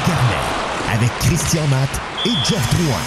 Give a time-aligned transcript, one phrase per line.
[0.00, 1.90] Le Carnet avec Christian Matt
[2.24, 3.04] et Jeff Drouin.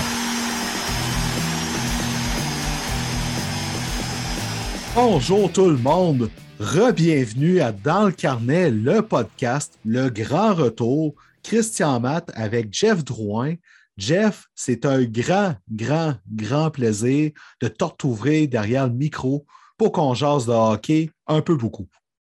[4.94, 6.30] Bonjour tout le monde,
[6.60, 11.16] re-bienvenue à Dans le Carnet, le podcast, le grand retour.
[11.42, 13.56] Christian Matt avec Jeff Drouin.
[13.98, 19.46] Jeff, c'est un grand, grand, grand plaisir de te retrouver derrière le micro
[19.78, 21.88] pour qu'on jase de hockey un peu beaucoup.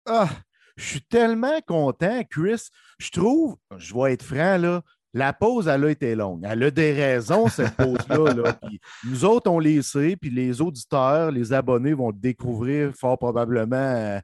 [0.08, 0.30] Ah,
[0.78, 2.70] je suis tellement content, Chris.
[2.98, 4.82] Je trouve, je vais être franc, là,
[5.14, 6.46] la pause, elle a été longue.
[6.48, 8.58] Elle a des raisons, cette pause-là.
[9.06, 13.76] nous autres, on les sait, puis les auditeurs, les abonnés vont le découvrir fort probablement
[13.76, 14.20] euh,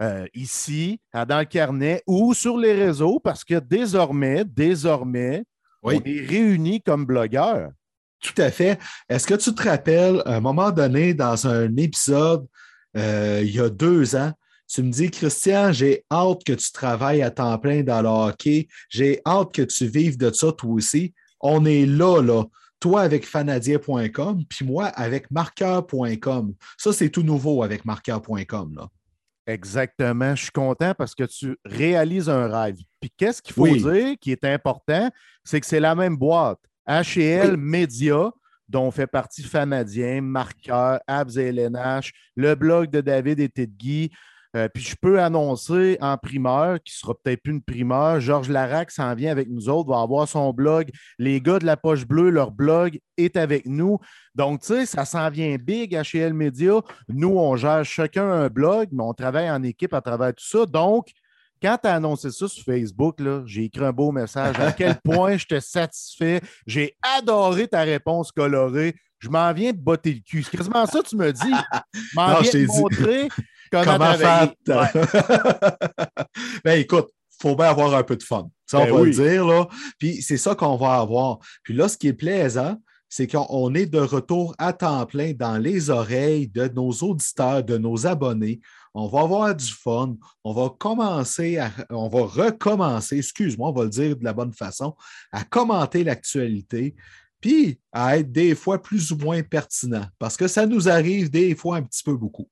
[0.00, 5.44] euh, ici, dans le carnet ou sur les réseaux, parce que désormais, désormais,
[5.82, 7.70] on est réunis comme blogueurs.
[8.20, 8.78] Tout à fait.
[9.08, 12.46] Est-ce que tu te rappelles, à un moment donné, dans un épisode,
[12.96, 14.32] euh, il y a deux ans,
[14.68, 18.68] tu me dis, Christian, j'ai hâte que tu travailles à temps plein dans le hockey.
[18.88, 21.14] J'ai hâte que tu vives de ça toi aussi.
[21.40, 22.44] On est là, là.
[22.80, 26.54] Toi avec fanadien.com, puis moi avec marqueur.com.
[26.76, 28.88] Ça, c'est tout nouveau avec marqueur.com.
[29.46, 30.34] Exactement.
[30.34, 32.76] Je suis content parce que tu réalises un rêve.
[33.00, 35.10] Puis qu'est-ce qu'il faut dire qui est important?
[35.44, 36.60] C'est que c'est la même boîte.
[36.86, 38.30] HL Media,
[38.68, 44.10] dont fait partie Fanadien, Marqueur, Abs et LNH, le blog de David et Guy,
[44.56, 48.90] euh, puis je peux annoncer en primeur, qui sera peut-être plus une primeur, Georges Larac
[48.90, 50.90] s'en vient avec nous autres, va avoir son blog.
[51.18, 53.98] Les gars de la poche bleue, leur blog est avec nous.
[54.34, 56.80] Donc, tu sais, ça s'en vient big à chez Media.
[57.08, 60.66] Nous, on gère chacun un blog, mais on travaille en équipe à travers tout ça.
[60.66, 61.08] Donc,
[61.60, 63.16] quand tu as annoncé ça sur Facebook,
[63.46, 64.58] j'ai écrit un beau message.
[64.60, 66.40] À quel point je te satisfais?
[66.66, 68.94] J'ai adoré ta réponse colorée.
[69.18, 70.42] Je m'en viens de botter le cul.
[70.42, 71.54] C'est quasiment ça que tu me dis.
[71.94, 73.28] Je m'en viens de montrer
[73.70, 74.52] Comment, faire?
[76.64, 78.48] ben écoute, il faut bien avoir un peu de fun.
[78.66, 79.68] Ça, on ben va le dire, là.
[79.98, 81.38] Puis c'est ça qu'on va avoir.
[81.62, 82.76] Puis là, ce qui est plaisant,
[83.08, 87.78] c'est qu'on est de retour à temps plein dans les oreilles de nos auditeurs, de
[87.78, 88.60] nos abonnés.
[88.92, 90.16] On va avoir du fun.
[90.42, 94.52] On va commencer, à, on va recommencer, excuse-moi, on va le dire de la bonne
[94.52, 94.96] façon,
[95.30, 96.96] à commenter l'actualité,
[97.40, 101.54] puis à être des fois plus ou moins pertinent, parce que ça nous arrive des
[101.54, 102.48] fois un petit peu beaucoup.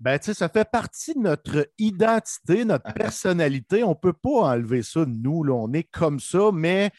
[0.00, 3.82] Ben, ça fait partie de notre identité, notre personnalité.
[3.82, 5.42] On ne peut pas enlever ça de nous.
[5.42, 5.54] Là.
[5.54, 6.92] On est comme ça, mais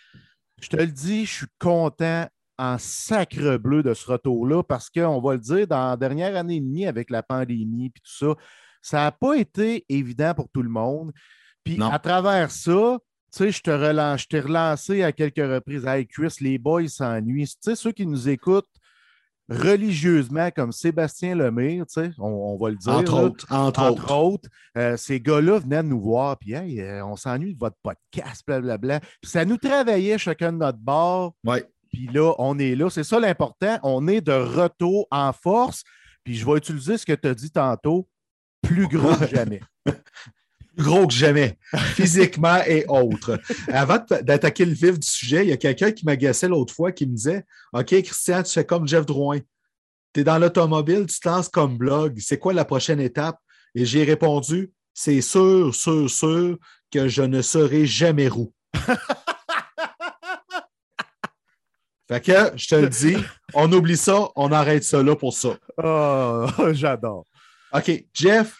[0.62, 2.28] je te le dis, je suis content
[2.58, 6.58] en sacre bleu de ce retour-là parce qu'on va le dire, dans la dernière année
[6.58, 8.36] et demie avec la pandémie et tout ça,
[8.82, 11.14] ça n'a pas été évident pour tout le monde.
[11.64, 12.98] Puis à travers ça,
[13.32, 15.86] tu sais, je te relance, je t'ai relancé à quelques reprises.
[15.86, 17.48] Hey, Chris, les boys s'ennuient.
[17.48, 18.68] Tu sais, ceux qui nous écoutent,
[19.50, 21.86] religieusement comme Sébastien Lemire,
[22.20, 22.94] on, va le dire.
[22.94, 23.52] Entre autres.
[23.52, 24.50] Entre, autres.
[24.78, 29.00] Euh, ces gars-là venaient nous voir, puis euh, on s'ennuie de votre podcast, blablabla.
[29.00, 31.34] Puis ça nous travaillait chacun de notre bord.
[31.44, 31.66] Ouais.
[31.92, 32.90] Puis là, on est là.
[32.90, 33.80] C'est ça l'important.
[33.84, 35.84] On est de retour en force.
[36.24, 38.08] Puis je vais utiliser ce que tu as dit tantôt,
[38.62, 39.62] plus gros que jamais.
[40.80, 41.58] gros que jamais,
[41.96, 43.40] physiquement et autres.
[43.68, 47.06] Avant d'attaquer le vif du sujet, il y a quelqu'un qui m'agaçait l'autre fois qui
[47.06, 49.40] me disait OK, Christian, tu fais comme Jeff Drouin.
[50.14, 52.18] Tu es dans l'automobile, tu te lances comme blog.
[52.20, 53.38] C'est quoi la prochaine étape?
[53.76, 56.58] Et j'ai répondu C'est sûr, sûr, sûr
[56.92, 58.52] que je ne serai jamais roux.
[62.08, 63.18] fait que, je te le dis,
[63.54, 65.56] on oublie ça, on arrête ça là pour ça.
[65.78, 67.26] Oh, j'adore.
[67.72, 68.58] OK, Jeff,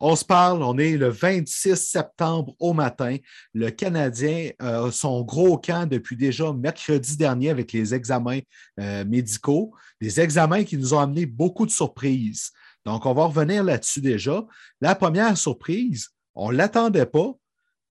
[0.00, 3.16] on se parle, on est le 26 septembre au matin.
[3.52, 8.40] Le Canadien a son gros camp depuis déjà mercredi dernier avec les examens
[8.80, 12.50] euh, médicaux, des examens qui nous ont amené beaucoup de surprises.
[12.86, 14.42] Donc, on va revenir là-dessus déjà.
[14.80, 17.32] La première surprise, on ne l'attendait pas,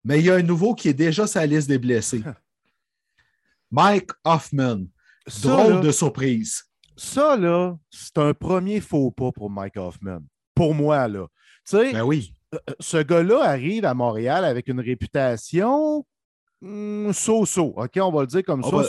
[0.04, 2.24] mais il y a un nouveau qui est déjà sur la liste des blessés.
[3.72, 4.86] Mike Hoffman.
[5.44, 6.64] Drôle de surprise.
[6.98, 10.22] Ça, là, c'est un premier faux pas pour Mike Hoffman.
[10.56, 11.28] Pour moi, là.
[11.72, 12.34] Ben oui.
[12.54, 16.06] Euh, euh, ce gars-là arrive à Montréal avec une réputation
[16.62, 17.74] hmm, so-so.
[17.78, 18.70] OK, on va le dire comme ça.
[18.74, 18.84] On,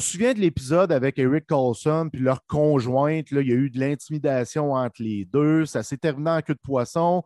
[0.00, 3.30] se souvient, de l'épisode avec Eric Carlson puis leur conjointe.
[3.30, 5.66] Là, il y a eu de l'intimidation entre les deux.
[5.66, 7.22] Ça s'est terminé en queue de poisson.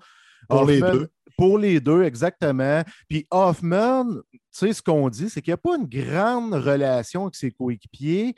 [0.48, 1.08] Pour les deux.
[1.36, 2.82] Pour les deux, exactement.
[3.08, 7.22] Puis Hoffman, tu sais, ce qu'on dit, c'est qu'il n'y a pas une grande relation
[7.22, 8.34] avec ses coéquipiers.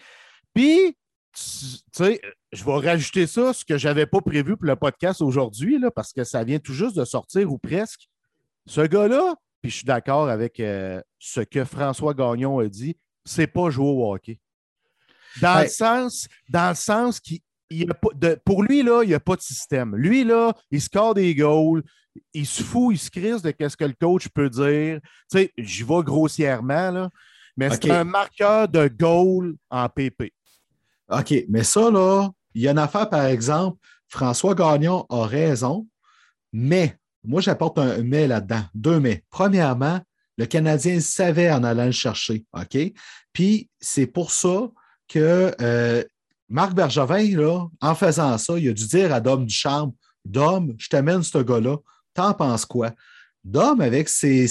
[0.55, 0.97] Puis,
[1.37, 2.21] tu sais,
[2.53, 6.13] je vais rajouter ça, ce que je n'avais pas prévu pour le podcast aujourd'hui, parce
[6.13, 8.09] que ça vient tout juste de sortir ou presque.
[8.67, 13.47] Ce gars-là, puis je suis d'accord avec euh, ce que François Gagnon a dit, c'est
[13.47, 14.41] pas jouer au hockey.
[15.41, 17.41] Dans, le sens, dans le sens qu'il
[18.45, 19.95] pour lui, là, il n'y a pas de système.
[19.95, 21.83] Lui, là, il score des goals,
[22.33, 25.01] il se fout, il se crise de ce que le coach peut dire.
[25.31, 27.11] Tu sais, j'y vais grossièrement, là,
[27.57, 30.33] mais c'est un marqueur de goal en PP.
[31.09, 35.87] OK, mais ça, là, il y a une affaire, par exemple, François Gagnon a raison,
[36.53, 38.63] mais moi, j'apporte un mais là-dedans.
[38.75, 39.25] Deux mais.
[39.31, 40.01] Premièrement,
[40.39, 42.45] le Canadien savait en allant le chercher.
[42.53, 42.79] OK?
[43.33, 44.71] Puis c'est pour ça
[45.09, 46.05] que euh,
[46.49, 49.93] Marc Bergevin, en faisant ça, il a dû dire à Dom Ducharme
[50.27, 51.77] Dom, je t'amène ce gars-là.
[52.15, 52.93] T'en penses quoi?
[53.45, 54.47] Dom, avec ses,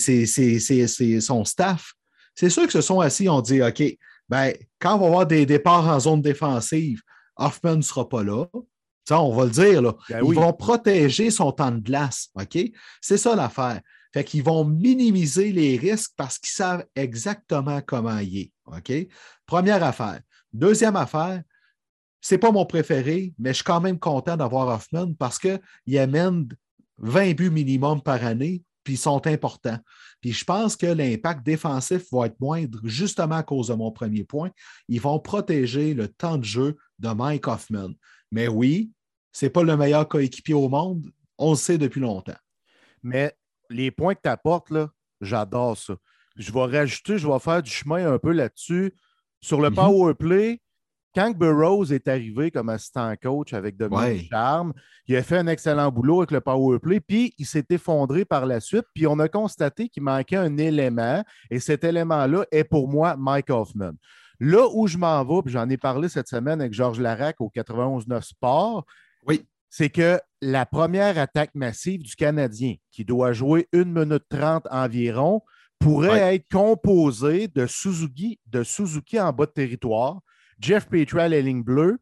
[1.19, 1.93] son staff,
[2.33, 3.83] c'est sûr que se sont assis ont dit OK,
[4.29, 7.01] ben, quand on va avoir des départs en zone défensive,
[7.37, 8.45] Hoffman ne sera pas là.
[9.07, 9.81] Ça, on va le dire.
[9.81, 9.95] Là.
[10.09, 12.29] Ben Ils vont protéger son temps de glace.
[12.35, 12.57] OK?
[13.01, 13.81] C'est ça l'affaire.
[14.13, 18.51] Fait qu'ils vont minimiser les risques parce qu'ils savent exactement comment y est.
[18.65, 18.91] OK?
[19.45, 20.21] Première affaire.
[20.53, 21.43] Deuxième affaire,
[22.21, 26.47] c'est pas mon préféré, mais je suis quand même content d'avoir Hoffman parce qu'il amène
[26.97, 29.77] 20 buts minimum par année, puis ils sont importants.
[30.25, 34.23] Puis je pense que l'impact défensif va être moindre justement à cause de mon premier
[34.23, 34.49] point.
[34.87, 37.91] Ils vont protéger le temps de jeu de Mike Hoffman.
[38.31, 38.91] Mais oui,
[39.31, 41.11] ce n'est pas le meilleur coéquipier au monde.
[41.37, 42.39] On le sait depuis longtemps.
[43.03, 43.37] Mais
[43.69, 44.89] les points que tu apportes, là,
[45.21, 45.95] j'adore ça.
[46.37, 48.95] Je vais rajouter, je vais faire du chemin un peu là-dessus.
[49.41, 49.75] Sur le mhm.
[49.75, 50.59] power play,
[51.15, 54.73] quand Burroughs est arrivé comme assistant coach avec Dominique Charme,
[55.07, 58.45] il a fait un excellent boulot avec le power play, puis il s'est effondré par
[58.45, 62.89] la suite, puis on a constaté qu'il manquait un élément, et cet élément-là est pour
[62.89, 63.93] moi Mike Hoffman.
[64.41, 67.49] Là où je m'en vais, puis j'en ai parlé cette semaine avec Georges Larac au
[67.55, 68.85] 91-9 Sport,
[69.25, 69.45] oui.
[69.69, 75.41] c'est que la première attaque massive du Canadien, qui doit jouer une minute trente environ,
[75.79, 80.19] pourrait être composée de Suzuki, de Suzuki en bas de territoire,
[80.59, 81.97] Jeff Petral et ligne bleue.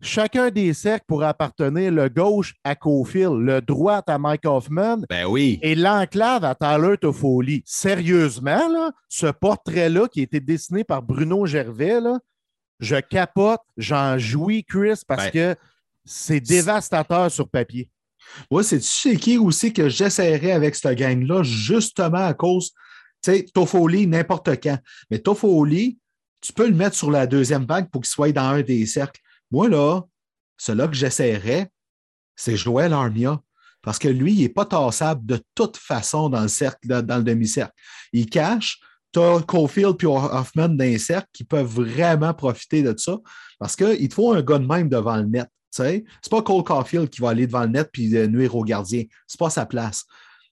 [0.00, 5.26] Chacun des cercles pourrait appartenir le gauche à Cofield, le droit à Mike Hoffman ben
[5.26, 5.58] oui.
[5.60, 7.64] et l'enclave à Tyler Toffoli.
[7.66, 11.98] Sérieusement, là, ce portrait-là qui a été dessiné par Bruno Gervais,
[12.78, 15.60] je capote, j'en jouis, Chris, parce ben, que
[16.04, 17.90] c'est dévastateur sur papier.
[18.52, 22.70] Moi, c'est tu qui aussi que j'essaierais avec cette gang-là, justement à cause,
[23.22, 24.78] tu sais, Toffoli, n'importe quand.
[25.10, 25.98] Mais Toffoli,
[26.40, 29.20] tu peux le mettre sur la deuxième vague pour qu'il soit dans un des cercles.
[29.50, 30.02] Moi, là,
[30.56, 31.70] celui que j'essaierais,
[32.36, 33.40] c'est Joël Armia.
[33.82, 37.22] Parce que lui, il n'est pas tassable de toute façon dans le cercle, dans le
[37.22, 37.72] demi-cercle.
[38.12, 38.80] Il cache.
[39.12, 43.18] Tu as Cofield et Hoffman dans les cercles qui peuvent vraiment profiter de ça.
[43.58, 45.48] Parce qu'il te faut un gars de même devant le net.
[45.70, 48.64] Ce n'est pas Cole Caulfield qui va aller devant le net et euh, nuire au
[48.64, 49.04] gardien.
[49.26, 50.04] Ce n'est pas sa place.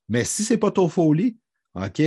[0.09, 1.37] Mais si ce n'est pas Toffoli,
[1.75, 2.03] OK,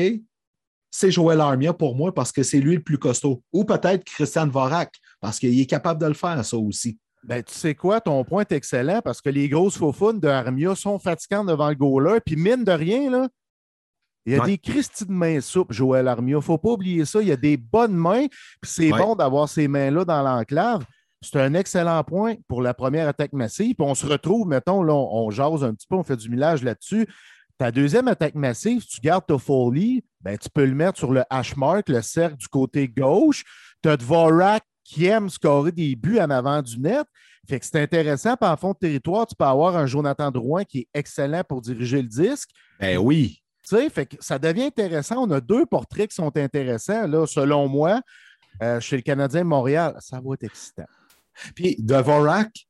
[0.91, 3.43] c'est Joël Armia pour moi parce que c'est lui le plus costaud.
[3.53, 6.97] Ou peut-être Christian Vorak parce qu'il est capable de le faire, ça aussi.
[7.23, 10.73] Ben, tu sais quoi, ton point est excellent parce que les grosses faufounes de Armia
[10.75, 12.19] sont fatigantes devant le goaler.
[12.25, 13.27] Puis mine de rien, là,
[14.25, 16.33] il y a des Christy de mains souples, Joël Armia.
[16.33, 17.21] Il ne faut pas oublier ça.
[17.21, 18.27] Il y a des bonnes mains.
[18.61, 20.85] Puis c'est bon d'avoir ces mains-là dans l'enclave.
[21.21, 23.75] C'est un excellent point pour la première attaque massive.
[23.75, 26.29] Puis on se retrouve, mettons, là, on, on jase un petit peu, on fait du
[26.29, 27.07] millage là-dessus.
[27.57, 31.23] Ta deuxième attaque massive, tu gardes ta folie, ben, tu peux le mettre sur le
[31.29, 33.43] hash mark, le cercle du côté gauche.
[33.81, 37.05] Tu as Dvorak qui aime scorer des buts en avant du net.
[37.47, 38.35] Fait que c'est intéressant.
[38.35, 41.61] Puis en fond de territoire, tu peux avoir un Jonathan Drouin qui est excellent pour
[41.61, 42.49] diriger le disque.
[42.79, 43.41] Ben oui.
[43.63, 45.23] Tu sais, fait que ça devient intéressant.
[45.23, 48.01] On a deux portraits qui sont intéressants, là, selon moi,
[48.63, 49.95] euh, chez le Canadien de Montréal.
[49.99, 50.87] Ça va être excitant.
[51.55, 52.67] Puis Dvorak,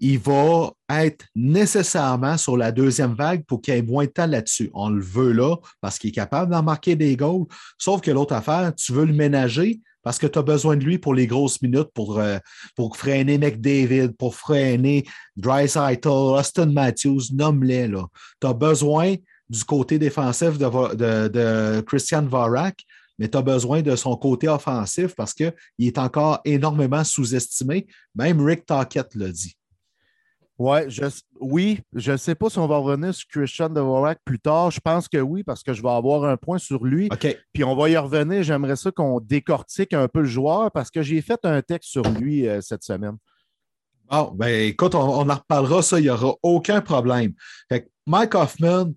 [0.00, 4.70] il va être nécessairement sur la deuxième vague pour qu'il ait moins de temps là-dessus.
[4.72, 7.46] On le veut là parce qu'il est capable d'en marquer des goals.
[7.78, 10.98] Sauf que l'autre affaire, tu veux le ménager parce que tu as besoin de lui
[10.98, 12.38] pour les grosses minutes, pour, euh,
[12.74, 15.04] pour freiner McDavid, pour freiner
[15.36, 17.90] Dreisaitl, Austin Matthews, nomme-les.
[18.40, 19.16] Tu as besoin
[19.50, 22.82] du côté défensif de, Christian Varak,
[23.18, 27.86] mais tu as besoin de son côté offensif parce qu'il est encore énormément sous-estimé.
[28.14, 29.54] Même Rick Tockett l'a dit.
[30.60, 31.06] Ouais, je,
[31.40, 34.70] oui, je ne sais pas si on va revenir sur Christian Dvorak plus tard.
[34.70, 37.08] Je pense que oui, parce que je vais avoir un point sur lui.
[37.10, 37.34] OK.
[37.54, 38.42] Puis on va y revenir.
[38.42, 42.02] J'aimerais ça qu'on décortique un peu le joueur parce que j'ai fait un texte sur
[42.02, 43.16] lui euh, cette semaine.
[44.10, 47.32] Bon, ben écoute, on, en reparlera, ça, il n'y aura aucun problème.
[48.06, 48.92] Mike Hoffman,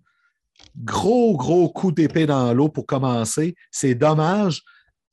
[0.76, 3.56] gros, gros coup d'épée dans l'eau pour commencer.
[3.72, 4.64] C'est dommage.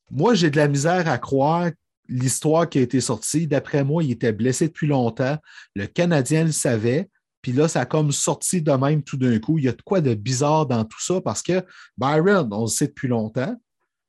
[0.09, 1.69] Moi, j'ai de la misère à croire
[2.11, 5.37] l'histoire qui a été sortie, d'après moi, il était blessé depuis longtemps.
[5.75, 7.09] Le Canadien le savait.
[7.41, 9.57] Puis là, ça a comme sorti de même tout d'un coup.
[9.57, 11.65] Il y a de quoi de bizarre dans tout ça parce que
[11.97, 13.55] Byron, on le sait depuis longtemps.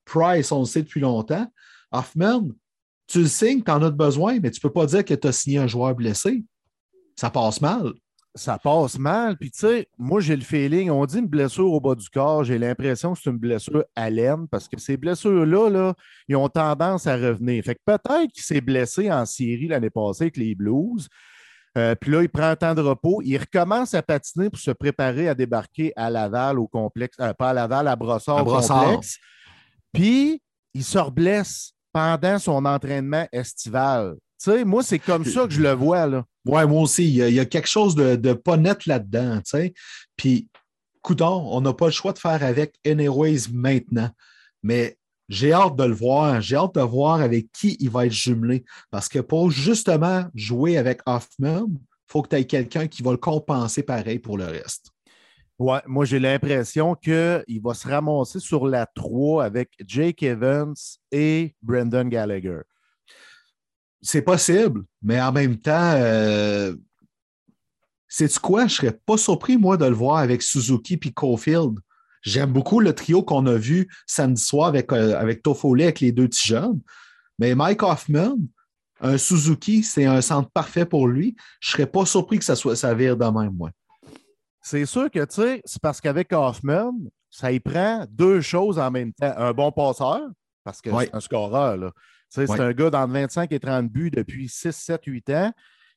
[0.04, 1.46] Price, on le sait depuis longtemps.
[1.92, 2.48] Hoffman,
[3.06, 5.28] tu le signes, tu en as besoin, mais tu ne peux pas dire que tu
[5.28, 6.44] as signé un joueur blessé.
[7.16, 7.92] Ça passe mal.
[8.34, 9.36] Ça passe mal.
[9.36, 12.44] Puis, tu sais, moi, j'ai le feeling, on dit une blessure au bas du corps,
[12.44, 15.94] j'ai l'impression que c'est une blessure à l'aine parce que ces blessures-là, là,
[16.28, 17.62] ils ont tendance à revenir.
[17.64, 21.08] Fait que peut-être qu'il s'est blessé en série l'année passée avec les Blues.
[21.78, 23.22] Euh, puis là, il prend un temps de repos.
[23.24, 27.50] Il recommence à patiner pour se préparer à débarquer à Laval au complexe, euh, pas
[27.50, 28.84] à Laval, à Brossard, À au Brossard.
[28.84, 29.18] complexe.
[29.92, 30.42] Puis,
[30.74, 34.14] il se reblesse pendant son entraînement estival.
[34.42, 36.24] Tu sais, moi, c'est comme ça que je le vois, là.
[36.44, 39.74] Ouais, moi aussi, il y a, quelque chose de, de pas net là-dedans, tu sais.
[40.16, 40.48] Puis,
[41.02, 44.10] coudon, on n'a pas le choix de faire avec Anyways maintenant.
[44.62, 44.96] Mais
[45.28, 46.40] j'ai hâte de le voir.
[46.40, 48.64] J'ai hâte de voir avec qui il va être jumelé.
[48.90, 53.12] Parce que pour justement jouer avec Hoffman, il faut que tu aies quelqu'un qui va
[53.12, 54.90] le compenser pareil pour le reste.
[55.58, 60.74] Ouais, moi, j'ai l'impression qu'il va se ramasser sur la 3 avec Jake Evans
[61.10, 62.62] et Brendan Gallagher.
[64.02, 66.74] C'est possible, mais en même temps, euh,
[68.08, 68.66] sais-tu quoi?
[68.66, 71.78] Je serais pas surpris, moi, de le voir avec Suzuki et Caulfield.
[72.22, 76.12] J'aime beaucoup le trio qu'on a vu samedi soir avec, euh, avec Toffoli, avec les
[76.12, 76.80] deux petits jeunes.
[77.38, 78.36] Mais Mike Hoffman,
[79.00, 81.34] un Suzuki, c'est un centre parfait pour lui.
[81.60, 83.70] Je serais pas surpris que ça, soit, ça vire de même, moi.
[84.60, 86.92] C'est sûr que, tu sais, c'est parce qu'avec Hoffman,
[87.30, 89.32] ça y prend deux choses en même temps.
[89.36, 90.20] Un bon passeur,
[90.62, 91.06] parce que Ouais.
[91.06, 91.90] c'est un scoreur, là.
[92.32, 95.52] C'est un gars dans 25 et 30 buts depuis 6, 7, 8 ans.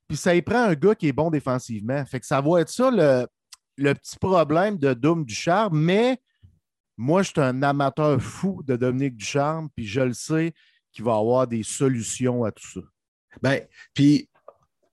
[0.08, 2.06] Puis ça y prend un gars qui est bon défensivement.
[2.06, 3.26] Fait que ça va être ça le,
[3.78, 6.20] le petit problème de Doom Ducharme, mais
[6.98, 10.54] moi, je suis un amateur fou de Dominique Ducharme, puis je le sais
[10.92, 12.80] qu'il va avoir des solutions à tout ça.
[13.42, 13.62] Ben,
[13.94, 14.30] puis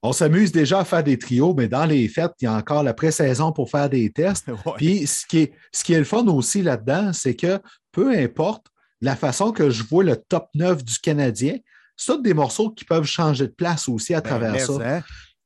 [0.01, 2.83] on s'amuse déjà à faire des trios, mais dans les fêtes, il y a encore
[2.83, 4.51] la pré-saison pour faire des tests.
[4.77, 7.61] Puis ce qui, est, ce qui est le fun aussi là-dedans, c'est que
[7.93, 8.67] peu importe
[9.03, 11.57] la façon que je vois le top 9 du Canadien,
[11.97, 14.73] c'est des morceaux qui peuvent changer de place aussi à travers Ben, ça.
[14.79, 15.03] mais, hein,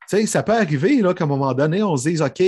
[0.10, 2.44] Tu sais, ça peut arriver qu'à un moment donné, on se dise OK,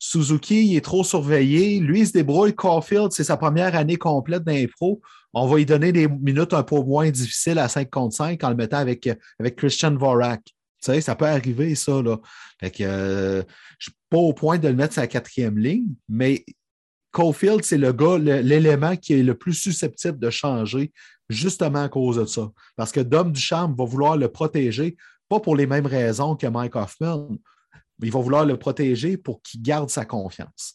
[0.00, 4.42] Suzuki il est trop surveillé, lui il se débrouille, Caulfield, c'est sa première année complète
[4.42, 5.00] d'impro.
[5.32, 8.50] On va lui donner des minutes un peu moins difficiles à 5 contre 5 en
[8.50, 10.42] le mettant avec, avec Christian Vorak.
[10.44, 12.02] Tu sais, ça peut arriver, ça.
[12.02, 12.18] Là.
[12.60, 13.42] Fait que euh,
[13.78, 16.44] je ne suis pas au point de le mettre sur la quatrième ligne, mais
[17.10, 20.92] Caulfield, c'est le gars, l'élément qui est le plus susceptible de changer,
[21.28, 22.50] justement à cause de ça.
[22.76, 24.96] Parce que Dom Ducharme va vouloir le protéger,
[25.28, 27.28] pas pour les mêmes raisons que Mike Hoffman,
[27.98, 30.74] mais il va vouloir le protéger pour qu'il garde sa confiance.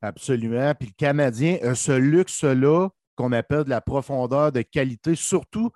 [0.00, 0.74] Absolument.
[0.78, 5.70] Puis le Canadien a ce luxe-là qu'on appelle de la profondeur de qualité, surtout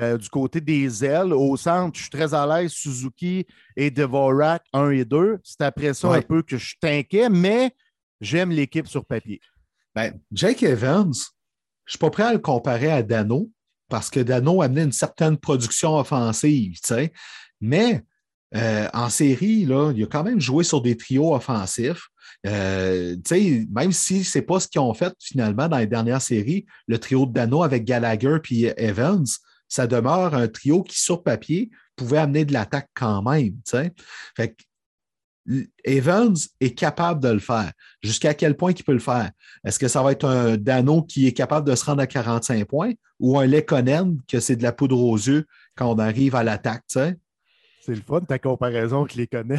[0.00, 1.32] euh, du côté des ailes.
[1.32, 3.46] Au centre, je suis très à l'aise, Suzuki
[3.76, 5.38] et Devorak 1 et 2.
[5.42, 6.18] C'est après ça Ouais.
[6.18, 7.74] un peu que je suis inquiet, mais
[8.22, 9.40] j'aime l'équipe sur papier.
[9.94, 13.50] Ben, Jake Evans, je ne suis pas prêt à le comparer à Dano
[13.90, 16.78] parce que Dano amenait une certaine production offensive.
[17.60, 18.02] Mais
[18.54, 22.08] euh, en série, là, il a quand même joué sur des trios offensifs.
[22.46, 23.16] Euh,
[23.70, 26.98] même si ce n'est pas ce qu'ils ont fait finalement dans les dernières séries, le
[26.98, 29.26] trio de Dano avec Gallagher et Evans,
[29.68, 33.54] ça demeure un trio qui, sur papier, pouvait amener de l'attaque quand même.
[35.84, 37.72] Evans est capable de le faire.
[38.02, 39.30] Jusqu'à quel point il peut le faire?
[39.64, 42.64] Est-ce que ça va être un Dano qui est capable de se rendre à 45
[42.64, 45.46] points ou un Lekonen que c'est de la poudre aux yeux
[45.76, 46.84] quand on arrive à l'attaque?
[46.88, 47.16] tu sais?
[47.84, 49.58] C'est le fun, ta comparaison, les connais.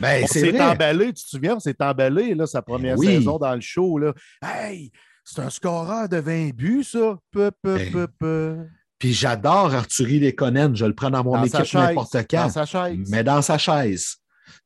[0.00, 3.06] Ben, On c'est s'est emballé, tu te souviens, on s'est emballé là, sa première oui.
[3.06, 3.98] saison dans le show.
[3.98, 4.14] Là.
[4.42, 4.90] Hey,
[5.22, 7.18] c'est un scoreur de 20 buts, ça.
[7.30, 8.56] Peu, peu, Ben, peu, peu.
[8.98, 10.74] Puis j'adore Arthurie Lekonen.
[10.74, 12.44] Je le prends dans mon Dans équipe n'importe quand.
[12.44, 13.10] Dans sa chaise.
[13.10, 14.16] mais dans sa chaise.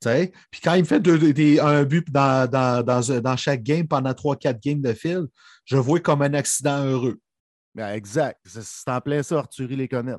[0.01, 0.33] Tu sais?
[0.51, 3.63] Puis quand il me fait deux- deux- des- un but dans, dans, dans, dans chaque
[3.63, 5.27] game pendant 3-4 games de fil,
[5.65, 7.19] je vois comme un accident heureux.
[7.75, 8.41] Ben, exact.
[8.45, 10.15] C'est- en plein ça, Arthurie les connaît.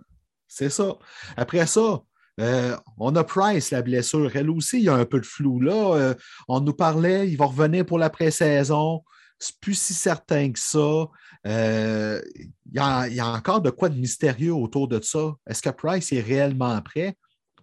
[0.48, 0.96] C'est ça.
[1.36, 2.02] Après ça,
[2.40, 4.32] euh, on a Price, la blessure.
[4.36, 5.96] Elle aussi, il y a un peu de flou là.
[5.96, 6.14] Euh,
[6.48, 9.04] on nous parlait, il va revenir pour la pré-saison.
[9.40, 11.08] C'est plus si certain que ça.
[11.46, 15.34] Euh, il, y a, il y a encore de quoi de mystérieux autour de ça.
[15.48, 17.16] Est-ce que Price est réellement prêt?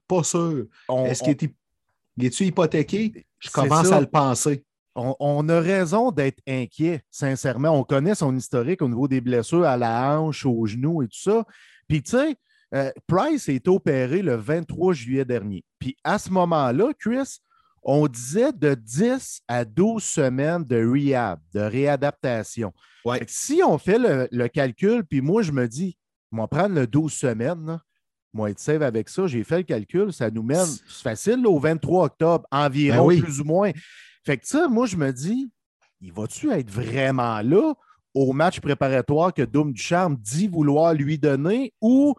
[0.06, 0.66] Pas sûr.
[1.06, 1.54] Est-ce qu'il est,
[2.16, 3.26] il est-tu hypothéqué?
[3.38, 4.64] Je commence à le penser.
[4.96, 7.70] on- on a raison d'être inquiet, sincèrement.
[7.70, 11.18] On connaît son historique au niveau des blessures à la hanche, au genou et tout
[11.20, 11.44] ça.
[11.88, 12.36] Puis, tu sais,
[12.74, 15.64] euh, Price a été opéré le 23 juillet dernier.
[15.80, 17.38] Puis, à ce moment-là, Chris,
[17.82, 22.72] on disait de 10 à 12 semaines de rehab, de réadaptation.
[23.04, 23.20] Ouais.
[23.26, 25.98] Si on fait le, le calcul, puis moi, je me dis,
[26.32, 27.80] on va prendre le 12 semaines, là,
[28.34, 31.48] moi, être safe avec ça, j'ai fait le calcul, ça nous mène, c'est facile, là,
[31.48, 33.20] au 23 octobre, environ, Ben oui.
[33.22, 33.70] plus ou moins.
[34.26, 35.50] Fait que ça, moi, je me dis,
[36.00, 37.72] il va-tu être vraiment là
[38.12, 42.14] au match préparatoire que Dom Ducharme dit vouloir lui donner ou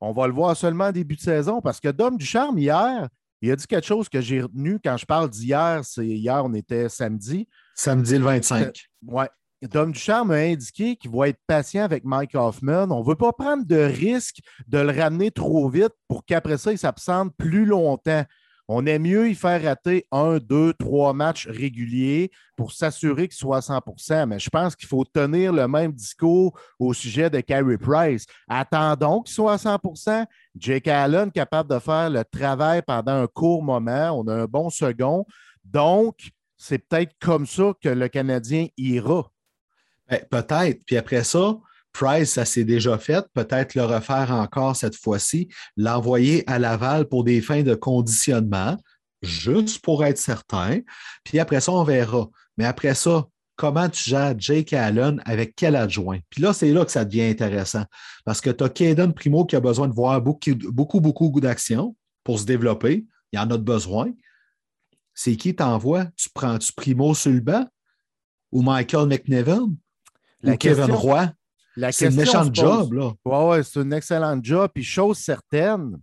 [0.00, 1.60] on va le voir seulement en début de saison?
[1.60, 3.08] Parce que Dom Ducharme, hier,
[3.42, 5.80] Il a dit quelque chose que j'ai retenu quand je parle d'hier.
[5.82, 7.48] C'est hier, on était samedi.
[7.74, 8.76] Samedi le 25.
[9.06, 9.24] Oui.
[9.62, 12.90] Dom Ducharme a indiqué qu'il va être patient avec Mike Hoffman.
[12.90, 16.72] On ne veut pas prendre de risque de le ramener trop vite pour qu'après ça,
[16.72, 18.24] il s'absente plus longtemps.
[18.72, 23.56] On aime mieux y faire rater un, deux, trois matchs réguliers pour s'assurer qu'il soit
[23.56, 27.76] à 100% Mais je pense qu'il faut tenir le même discours au sujet de Carey
[27.78, 28.26] Price.
[28.48, 30.24] Attendons qu'il soit à 100%
[30.56, 34.12] Jake Allen capable de faire le travail pendant un court moment.
[34.12, 35.26] On a un bon second.
[35.64, 39.32] Donc, c'est peut-être comme ça que le Canadien ira.
[40.10, 40.82] Ben, peut-être.
[40.84, 41.56] Puis après ça,
[41.92, 47.24] Price, ça s'est déjà fait, peut-être le refaire encore cette fois-ci, l'envoyer à Laval pour
[47.24, 48.76] des fins de conditionnement,
[49.22, 50.80] juste pour être certain.
[51.24, 52.28] Puis après ça, on verra.
[52.56, 53.26] Mais après ça,
[53.56, 56.20] comment tu gères Jake Allen avec quel adjoint?
[56.30, 57.84] Puis là, c'est là que ça devient intéressant.
[58.24, 61.96] Parce que tu as Caden Primo qui a besoin de voir beaucoup, beaucoup, beaucoup d'action
[62.24, 63.04] pour se développer.
[63.32, 64.12] Il y en a de besoin.
[65.14, 66.06] C'est qui t'envoie?
[66.16, 67.66] Tu prends-tu Primo sur le banc?
[68.52, 69.70] Ou Michael McNevin?
[70.44, 71.32] Ou Kevin Roy?
[71.92, 73.12] C'est un méchant job, là.
[73.24, 74.70] Oui, ouais, c'est un excellent job.
[74.74, 75.96] Puis, chose certaine,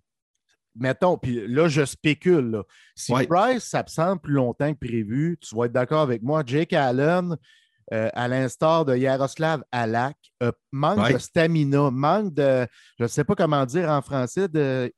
[0.75, 2.63] mettons, puis là, je spécule.
[2.95, 7.35] Si Price s'absente plus longtemps que prévu, tu vas être d'accord avec moi, Jake Allen,
[7.93, 12.67] euh, à l'instar de Yaroslav Alak, euh, manque de stamina, manque de,
[12.97, 14.91] je ne sais pas comment dire en français, de,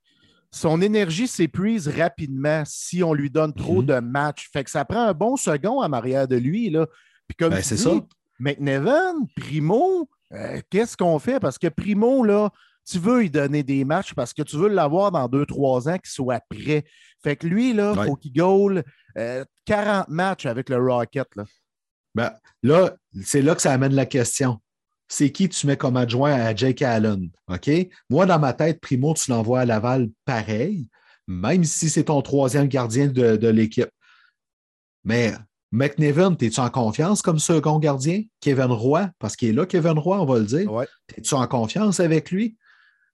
[0.51, 3.85] son énergie s'épuise rapidement si on lui donne trop mhm.
[3.85, 4.49] de matchs.
[4.51, 6.69] Fait que ça prend un bon second en arrière de lui.
[6.69, 6.87] Là.
[7.27, 7.91] Puis comme ben, c'est ça.
[8.39, 11.39] McNevin, Primo, euh, qu'est-ce qu'on fait?
[11.39, 12.51] Parce que Primo, là,
[12.85, 15.97] tu veux lui donner des matchs parce que tu veux l'avoir dans deux, trois ans
[15.97, 16.85] qu'il soit prêt.
[17.23, 18.83] Fait que lui, là, il faut qu'il goal
[19.65, 21.27] 40 matchs avec le Rocket.
[21.35, 21.43] Là,
[22.15, 24.59] ben, là c'est là que ça amène la question.
[25.07, 27.29] C'est qui tu mets comme adjoint à Jake Allen?
[27.47, 27.69] OK?
[28.09, 30.87] Moi, dans ma tête, Primo, tu l'envoies à Laval pareil,
[31.27, 33.89] même si c'est ton troisième gardien de, de l'équipe.
[35.03, 35.33] Mais
[35.71, 38.23] McNevin, es-tu en confiance comme second gardien?
[38.41, 40.69] Kevin Roy, parce qu'il est là, Kevin Roy, on va le dire.
[41.15, 42.57] Es-tu en confiance avec lui?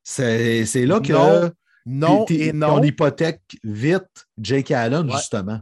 [0.04, 1.52] C'est là que
[1.88, 2.76] non, et non.
[2.76, 5.62] on hypothèque vite Jake Allen, justement.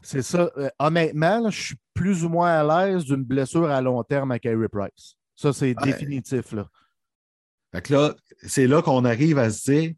[0.00, 0.48] C'est ça.
[0.56, 4.38] Euh, honnêtement, je suis plus ou moins à l'aise d'une blessure à long terme à
[4.38, 5.16] Kyrie Price.
[5.34, 6.52] Ça, c'est définitif.
[6.52, 6.68] Là.
[7.90, 8.14] là,
[8.46, 9.94] c'est là qu'on arrive à se dire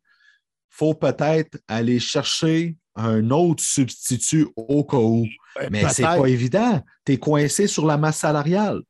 [0.71, 5.27] faut peut-être aller chercher un autre substitut au cas où.
[5.71, 6.83] Mais c'est pas évident.
[7.05, 8.83] Tu es coincé sur la masse salariale.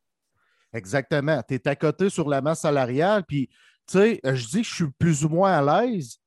[0.73, 1.43] Exactement.
[1.47, 3.25] Tu es à côté sur la masse salariale.
[3.27, 3.49] Puis,
[3.87, 6.19] tu sais, je dis que je suis plus ou moins à l'aise.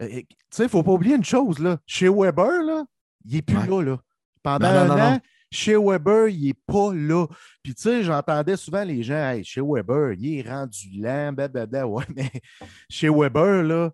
[0.00, 1.58] Euh, tu sais, il ne faut pas oublier une chose.
[1.58, 1.78] Là.
[1.86, 2.84] Chez Weber, là,
[3.24, 3.98] il n'est plus là, là.
[4.42, 7.26] Pendant un an, chez Weber, il n'est pas là.
[7.62, 11.86] Puis, tu sais, j'entendais souvent les gens, hey, chez Weber, il est rendu lent, blablabla.
[11.86, 12.30] Ouais, mais
[12.90, 13.92] chez Weber, là,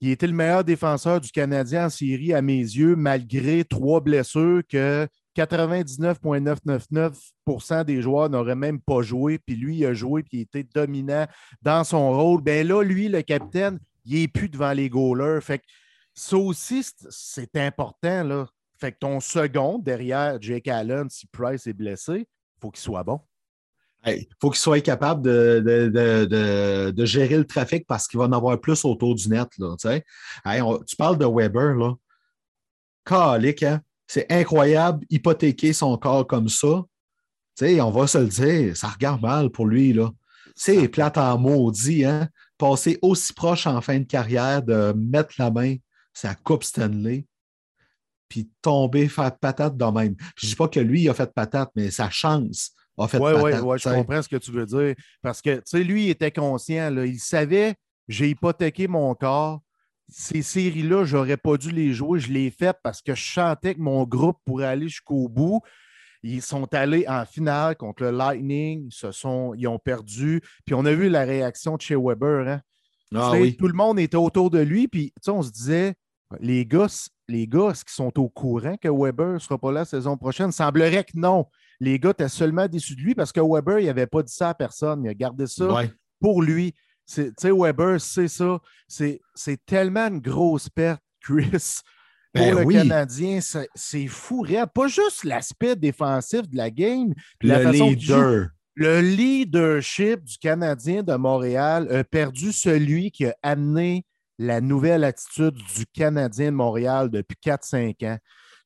[0.00, 4.62] il était le meilleur défenseur du Canadien en série à mes yeux, malgré trois blessures
[4.66, 9.38] que 99,999% des joueurs n'auraient même pas joué.
[9.38, 11.26] Puis lui, il a joué puis il était dominant
[11.60, 12.40] dans son rôle.
[12.42, 15.42] Bien là, lui, le capitaine, il n'est plus devant les goalers.
[15.42, 15.64] Fait que
[16.14, 18.24] ça aussi, c'est important.
[18.24, 18.46] Là.
[18.78, 22.26] Fait que ton second, derrière Jake Allen, si Price est blessé, il
[22.60, 23.20] faut qu'il soit bon.
[24.06, 28.84] Il faut qu'il soit capable de, gérer le trafic parce qu'il va en avoir plus
[28.84, 29.48] autour du net.
[29.58, 31.94] Là, tu parles de Weber, là.
[33.10, 33.80] Hein?
[34.06, 36.82] C'est incroyable, hypothéquer son corps comme ça.
[37.62, 39.92] on va se le dire, ça regarde mal pour lui.
[39.92, 40.10] Là.
[40.56, 42.28] C'est plate en maudit, hein?
[42.58, 45.76] Passer aussi proche en fin de carrière de mettre la main
[46.12, 47.26] sa coupe Stanley,
[48.28, 50.14] puis tomber, faire patate de même.
[50.36, 52.72] Je ne dis pas que lui, il a fait patate, mais sa chance
[53.14, 54.94] oui, oui, ouais, je comprends ce que tu veux dire.
[55.22, 56.90] Parce que, tu sais, lui, il était conscient.
[56.90, 57.74] Là, il savait,
[58.08, 59.60] j'ai hypothéqué mon corps.
[60.08, 62.20] Ces séries-là, j'aurais pas dû les jouer.
[62.20, 65.60] Je les ai faites parce que je chantais que mon groupe pourrait aller jusqu'au bout.
[66.22, 68.88] Ils sont allés en finale contre le Lightning.
[68.88, 70.42] Ils, se sont, ils ont perdu.
[70.66, 72.48] Puis on a vu la réaction de chez Weber.
[72.48, 72.60] Hein.
[73.14, 74.88] Ah tout le monde était autour de lui.
[74.88, 75.94] Puis on se disait,
[76.40, 76.86] les gars,
[77.28, 80.52] les gars, qu'ils sont au courant que Weber ne sera pas là la saison prochaine?
[80.52, 81.46] Semblerait que non
[81.80, 84.50] les gars étaient seulement déçus de lui parce que Weber, il n'avait pas dit ça
[84.50, 85.04] à personne.
[85.04, 85.82] Il a gardé ça
[86.20, 86.74] pour lui.
[87.12, 88.60] Tu sais, Weber, c'est ça.
[88.86, 89.20] C'est
[89.66, 91.80] tellement une grosse perte, Chris.
[92.32, 93.40] Pour ben le Canadien,
[93.74, 94.46] c'est fou.
[94.72, 98.48] Pas juste l'aspect défensif de la game, le leader.
[98.76, 104.06] Le leadership du Canadien de Montréal a perdu celui qui a amené
[104.38, 108.18] la nouvelle attitude du Canadien de Montréal depuis 4-5 ans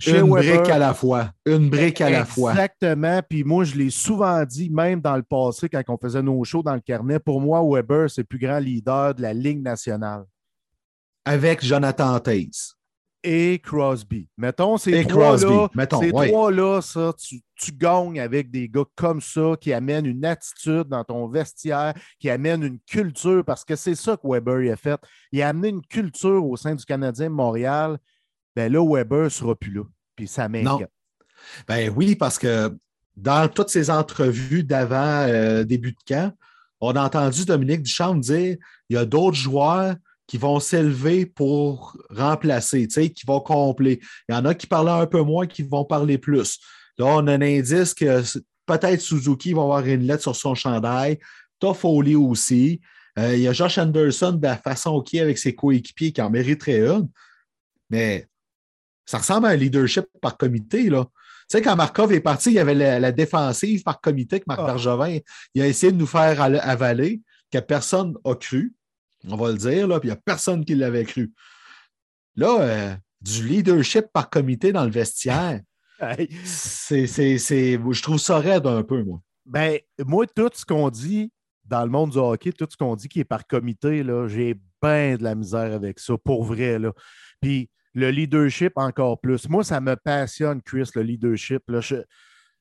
[0.06, 1.30] une brique à la fois.
[1.46, 2.52] Une brique à la fois.
[2.52, 3.20] Exactement.
[3.28, 6.62] Puis moi, je l'ai souvent dit, même dans le passé, quand on faisait nos shows
[6.62, 10.24] dans le carnet, pour moi, Weber, c'est le plus grand leader de la Ligue nationale.
[11.24, 12.74] Avec Jonathan Taze.
[13.24, 14.28] et Crosby.
[14.36, 16.28] Mettons, ces trois-là, ces ouais.
[16.28, 21.02] trois-là, ça, tu, tu gagnes avec des gars comme ça qui amènent une attitude dans
[21.02, 25.00] ton vestiaire, qui amènent une culture, parce que c'est ça que Weber a fait.
[25.32, 27.98] Il a amené une culture au sein du Canadien de Montréal.
[28.56, 29.82] Ben là, Weber ne sera plus là.
[30.16, 30.90] Puis ça m'inquiète.
[31.66, 32.74] Ben oui, parce que
[33.16, 36.32] dans toutes ces entrevues d'avant euh, début de camp,
[36.80, 38.56] on a entendu Dominique Duchamp dire
[38.88, 39.94] il y a d'autres joueurs
[40.26, 44.00] qui vont s'élever pour remplacer, tu sais, qui vont combler.
[44.28, 46.58] Il y en a qui parlaient un peu moins, qui vont parler plus.
[46.98, 48.22] Là, on a un indice que
[48.66, 51.18] peut-être Suzuki va avoir une lettre sur son chandail.
[51.58, 52.80] Toffoli aussi.
[53.18, 56.22] Euh, il y a Josh Anderson de la façon qu'il est avec ses coéquipiers qui
[56.22, 57.08] en mériterait une.
[57.90, 58.26] Mais
[59.06, 61.04] ça ressemble à un leadership par comité, là.
[61.50, 64.44] Tu sais, quand Markov est parti, il y avait la, la défensive par comité que
[64.46, 64.66] Marc Ah.
[64.66, 65.18] Bergevin
[65.54, 67.20] il a essayé de nous faire al- avaler,
[67.52, 68.72] que personne n'a cru.
[69.28, 71.32] On va le dire, là, puis il n'y a personne qui l'avait cru.
[72.36, 75.60] Là, euh, du leadership par comité dans le vestiaire,
[76.44, 79.20] c'est, c'est, c'est- je trouve ça raide un peu, moi.
[79.46, 81.30] Ben, moi, tout ce qu'on dit
[81.66, 84.54] dans le monde du hockey, tout ce qu'on dit qui est par comité, là, j'ai
[84.82, 86.78] bien de la misère avec ça, pour vrai.
[86.78, 86.92] Là.
[87.40, 89.48] Puis le leadership, encore plus.
[89.48, 91.62] Moi, ça me passionne, Chris, le leadership.
[91.68, 91.80] Là.
[91.80, 92.02] Je-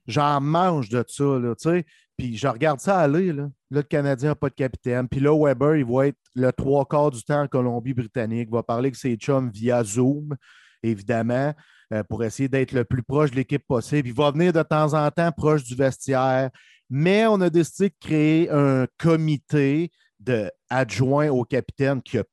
[0.07, 1.85] j'en mange de ça, là, tu sais.
[2.17, 3.49] Puis je regarde ça aller, là.
[3.71, 5.07] Le Canadien n'a pas de capitaine.
[5.07, 8.49] Puis là, Weber, il va être le trois quarts du temps en Colombie-Britannique.
[8.51, 10.35] Il va parler avec ses chums via Zoom,
[10.83, 11.53] évidemment,
[11.91, 14.07] euh, pour essayer d'être le plus proche de l'équipe possible.
[14.07, 16.51] Il va venir de temps en temps proche du vestiaire.
[16.89, 22.23] Mais on a décidé de créer un comité de adjoints au capitaine qui n'a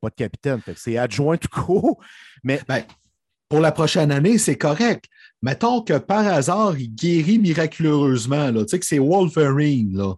[0.00, 0.60] pas de capitaine.
[0.76, 2.00] C'est adjoint tout court.
[2.44, 2.84] Mais Ben,
[3.48, 5.06] pour la prochaine année, c'est correct.
[5.42, 8.62] Mettons que par hasard, il guérit miraculeusement, là.
[8.64, 9.96] tu sais que c'est Wolverine.
[9.96, 10.14] Là.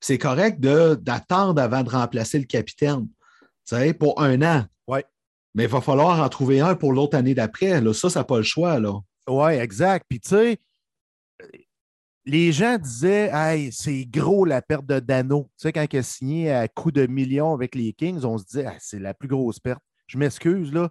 [0.00, 3.08] C'est correct d'attendre avant de remplacer le capitaine
[3.66, 4.64] tu sais, pour un an.
[4.86, 5.04] Ouais.
[5.54, 7.80] Mais il va falloir en trouver un pour l'autre année d'après.
[7.80, 7.92] là.
[7.92, 8.78] Ça, ça n'a pas le choix.
[9.28, 10.06] Oui, exact.
[10.08, 10.58] Puis, tu sais,
[12.26, 15.44] les gens disaient, hey, c'est gros la perte de Dano.
[15.58, 18.44] Tu sais, quand il a signé à coup de millions avec les Kings, on se
[18.44, 19.80] dit, Ah, c'est la plus grosse perte.
[20.06, 20.90] Je m'excuse, là.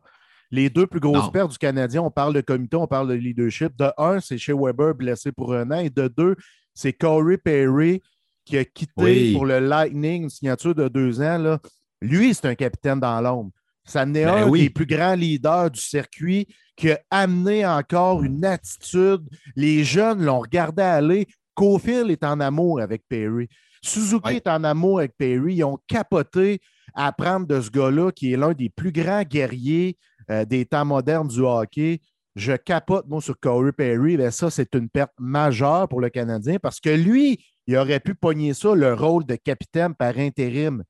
[0.52, 1.32] Les deux plus grosses Non.
[1.32, 3.76] pertes du Canadien, on parle de comité, on parle de leadership.
[3.78, 5.80] De un, c'est chez Weber, blessé pour un an.
[5.80, 6.36] Et de deux,
[6.74, 8.02] c'est Corey Perry
[8.46, 9.34] qui a quitté Oui.
[9.34, 11.38] pour le Lightning, une signature de deux ans.
[11.38, 11.60] Là.
[12.02, 13.52] Lui, c'est un capitaine dans l'ombre.
[13.90, 14.62] Ça n'est Ben un oui.
[14.62, 19.28] des plus grands leaders du circuit qui a amené encore une attitude.
[19.56, 21.28] Les jeunes l'ont regardé aller.
[21.56, 23.50] Cofield est en amour avec Perry.
[23.82, 25.56] Suzuki est en amour avec Perry.
[25.56, 26.62] Ils ont capoté
[26.94, 29.98] à apprendre de ce gars-là qui est l'un des plus grands guerriers
[30.30, 32.00] euh, des temps modernes du hockey.
[32.36, 34.18] Je capote, moi, sur Corey Perry.
[34.18, 38.14] Ben, ça, c'est une perte majeure pour le Canadien parce que lui, il aurait pu
[38.14, 40.84] pogner ça, le rôle de capitaine par intérim.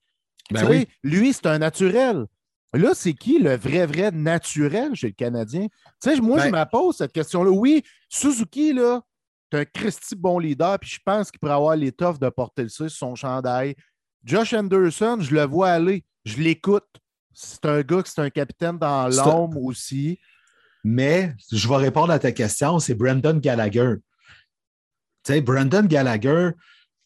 [0.52, 0.88] Ben oui.
[1.04, 2.26] Lui, c'est un naturel.
[2.74, 5.68] Là, c'est qui le vrai, vrai naturel chez le Canadien?
[6.02, 7.50] Tu sais, moi, je Ben- me pose cette question-là.
[7.50, 9.02] Oui, Suzuki, là,
[9.52, 12.70] c'est un Christy bon leader, puis je pense qu'il pourrait avoir l'étoffe de porter le
[12.70, 13.76] 6 sur son chandail.
[14.24, 16.04] Josh Anderson, je le vois aller.
[16.26, 16.86] Je l'écoute.
[17.34, 20.20] C'est un gars qui c'est un capitaine dans un- l'ombre aussi.
[20.84, 23.96] Mais je vais répondre à ta question, c'est Brandon Gallagher.
[25.24, 26.52] Tu sais, Brandon Gallagher,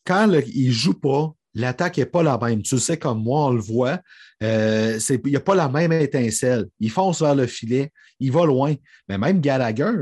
[0.06, 2.62] quand le- il ne joue pas, l'attaque n'est pas la même.
[2.62, 4.00] Tu le sais comme moi, on le voit.
[4.42, 6.66] Euh, c'est- il n'y a pas la même étincelle.
[6.80, 8.74] Il fonce vers le filet, il va loin.
[9.08, 9.94] Mais même Gallagher,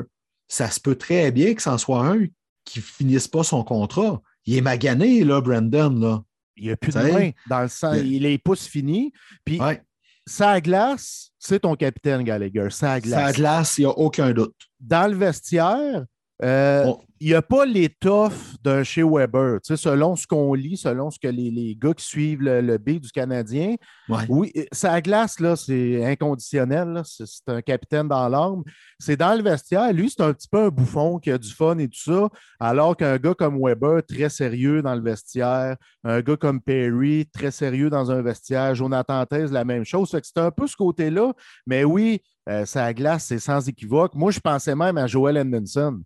[0.48, 2.26] ça se peut très bien que c'en soit un
[2.66, 4.22] qui ne finisse pas son contrat.
[4.46, 5.90] Il est magané, là, Brandon.
[6.00, 6.24] Là.
[6.58, 7.94] Il n'y a plus de main dans le sang.
[7.94, 9.12] il- Il est pouces finis.
[9.46, 9.82] Puis, Ouais.
[10.28, 12.68] sa glace, c'est ton capitaine, Gallagher.
[12.70, 13.26] Sa glace.
[13.28, 14.56] Sa glace, il n'y a aucun doute.
[14.80, 16.06] dans le vestiaire,
[16.44, 19.60] euh, On- il n'y a pas l'étoffe d'un chez Weber.
[19.62, 23.00] Selon ce qu'on lit, selon ce que les, les gars qui suivent le, le B
[23.00, 23.76] du Canadien,
[24.10, 24.26] Ouais.
[24.28, 27.02] oui, sa glace, là, c'est inconditionnel.
[27.06, 28.64] C'est un capitaine dans l'âme.
[29.00, 29.94] C'est dans le vestiaire.
[29.94, 32.28] Lui, c'est un petit peu un bouffon qui a du fun et tout ça,
[32.60, 37.52] alors qu'un gars comme Weber, très sérieux dans le vestiaire, un gars comme Perry, très
[37.52, 40.10] sérieux dans un vestiaire, Jonathan Thèse, la même chose.
[40.12, 41.32] C'est un peu ce côté-là.
[41.68, 44.16] Mais oui, euh, sa glace, c'est sans équivoque.
[44.16, 46.02] Moi, je pensais même à Joel Edmondson.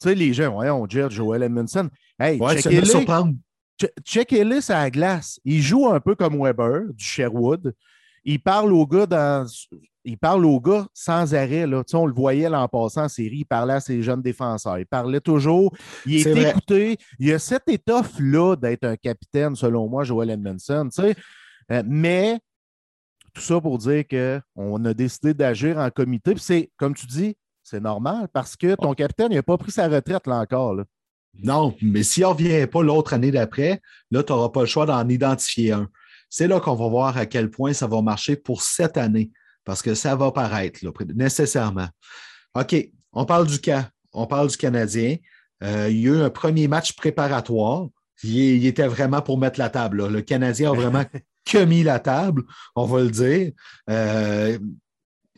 [0.00, 1.88] Tu sais, les gens, voyons, Jet, Joel Edmondson.
[2.18, 2.86] Hey, Ouais, ça me checkez-le.
[2.86, 3.34] surprendre.
[3.80, 5.38] Che- Checkez-le sur la glace.
[5.44, 7.74] Il joue un peu comme Weber, du Sherwood.
[8.24, 9.46] Il parle au gars dans.
[10.04, 11.66] Il parle au gars sans arrêt.
[11.66, 11.84] Là.
[11.84, 14.78] Tu sais, on le voyait l'an passant en série, il parlait à ses jeunes défenseurs.
[14.78, 15.74] Il parlait toujours.
[16.06, 16.50] Il est, vrai.
[16.50, 16.96] écouté.
[17.18, 20.88] Il y a cette étoffe-là d'être un capitaine, selon moi, Joel Edmondson.
[20.94, 21.14] tu sais.
[21.70, 22.38] Euh, mais
[23.34, 26.32] tout ça pour dire qu'on a décidé d'agir en comité.
[26.32, 27.36] Puis c'est, comme tu dis,
[27.70, 30.74] c'est normal parce que ton capitaine n'a pas pris sa retraite là encore.
[30.74, 30.84] là.
[31.42, 33.80] Non, mais s'il ne revient pas l'autre année d'après,
[34.10, 35.88] là, tu n'auras pas le choix d'en identifier un.
[36.28, 39.30] C'est là qu'on va voir à quel point ça va marcher pour cette année.
[39.64, 41.88] parce que ça va paraître, là, nécessairement.
[42.54, 42.74] OK,
[43.12, 45.16] on parle du cas, on parle du Canadien.
[45.62, 47.86] Euh, il y a eu un premier match préparatoire.
[48.24, 50.08] Il, était vraiment pour mettre la table.
[50.08, 51.04] Le Canadien a vraiment
[51.44, 52.42] que mis la table,
[52.74, 53.52] on va le dire.
[53.88, 54.58] Euh,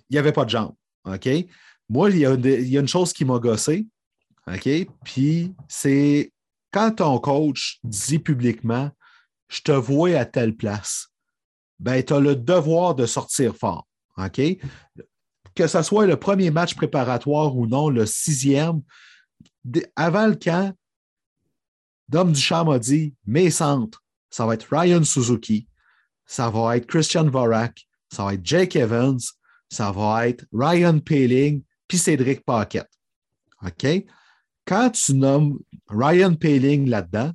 [0.09, 0.75] il n'y avait pas de jambes.
[1.05, 1.29] OK?
[1.93, 3.87] Moi, il y, a, une chose qui m'a gossé.
[4.47, 4.67] OK?
[5.05, 6.33] Puis c'est
[6.73, 8.91] quand ton coach dit publiquement
[9.49, 11.09] Je te vois à telle place,
[11.79, 13.87] ben, tu as le devoir de sortir fort.
[14.17, 14.41] OK?
[15.55, 18.81] Que ce soit le premier match préparatoire ou non, le sixième,
[19.95, 20.75] avant le camp,
[22.09, 25.69] Dom Duchamp a dit Mes centres, ça va être Ryan Suzuki,
[26.25, 29.21] ça va être Christian Vorak, ça va être Jake Evans,
[29.69, 32.89] ça va être Ryan Paling, puis Cédric Paquette.
[33.63, 33.87] OK?
[34.65, 35.59] Quand tu nommes
[35.91, 37.33] Ryan Paling là-dedans,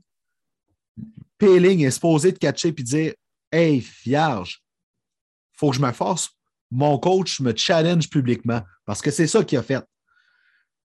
[1.37, 3.13] Paling est supposé te catcher et dire
[3.51, 4.63] Hey, vierge,
[5.53, 6.31] faut que je me force.
[6.71, 9.85] Mon coach me challenge publiquement parce que c'est ça qu'il a fait.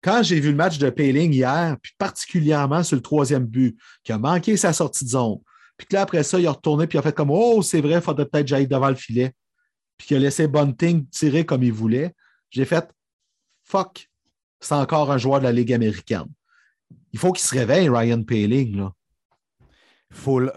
[0.04, 4.12] Quand j'ai vu le match de Paling hier, puis particulièrement sur le troisième but, qui
[4.12, 5.39] a manqué sa sortie de zone,
[5.75, 7.82] puis que là, après ça, il a retourné, puis il a fait comme Oh, c'est
[7.82, 9.34] vrai, il faudrait peut-être que j'aille devant le filet,
[9.97, 12.13] puis qu'il a laissé Bunting tirer comme il voulait,
[12.51, 12.88] j'ai fait
[13.65, 14.10] Fuck,
[14.60, 16.28] c'est encore un joueur de la Ligue américaine.
[17.12, 18.78] Il faut qu'il se réveille, Ryan Paling.
[18.78, 18.91] Là.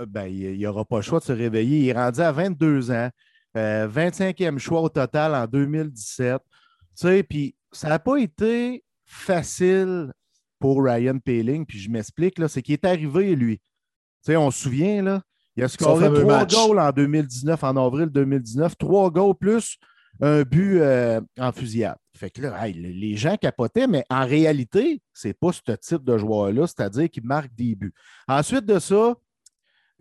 [0.07, 1.81] Ben, il n'aura pas le choix de se réveiller.
[1.81, 3.11] Il est rendu à 22 ans,
[3.55, 6.41] 25e euh, choix au total en 2017.
[6.41, 6.49] Tu
[6.95, 10.13] sais, puis ça n'a pas été facile
[10.59, 13.59] pour Ryan Paling, puis je m'explique, c'est qu'il est arrivé, lui.
[13.59, 15.23] Tu sais, on se souvient, là,
[15.57, 19.79] il a scoré trois goals en 2019, en avril 2019, trois goals plus
[20.21, 21.97] un but euh, en fusillade.
[22.19, 26.67] Fait que là, les gens capotaient, mais en réalité, c'est pas ce type de joueur-là,
[26.67, 27.95] c'est-à-dire qu'il marque des buts.
[28.27, 29.15] Ensuite de ça,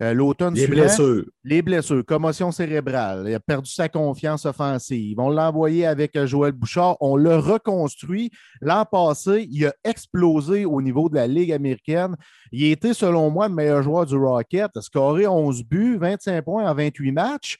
[0.00, 1.24] euh, l'automne Les blessures.
[1.42, 3.24] Les blessures, commotion cérébrale.
[3.28, 5.18] Il a perdu sa confiance offensive.
[5.18, 6.96] On l'a envoyé avec euh, Joël Bouchard.
[7.00, 8.30] On l'a reconstruit.
[8.60, 12.16] L'an passé, il a explosé au niveau de la Ligue américaine.
[12.52, 14.70] Il a été, selon moi, le meilleur joueur du Rocket.
[14.76, 17.58] A scoré 11 buts, 25 points en 28 matchs.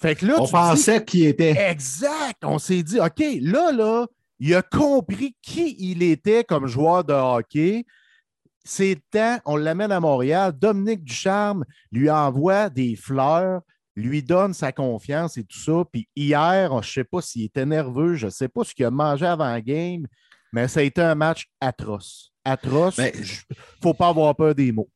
[0.00, 1.50] Fait que là, on pensait qu'il était.
[1.70, 2.42] Exact.
[2.42, 4.06] On s'est dit, OK, là, là,
[4.38, 7.84] il a compris qui il était comme joueur de hockey
[8.64, 10.52] c'est temps, on l'amène à Montréal.
[10.56, 13.62] Dominique Ducharme lui envoie des fleurs,
[13.96, 15.82] lui donne sa confiance et tout ça.
[15.90, 18.84] Puis hier, je ne sais pas s'il était nerveux, je ne sais pas ce qu'il
[18.84, 20.06] a mangé avant le game,
[20.52, 22.32] mais ça a été un match atroce.
[22.44, 22.98] Atroce.
[22.98, 24.90] Il ne faut pas avoir peur des mots.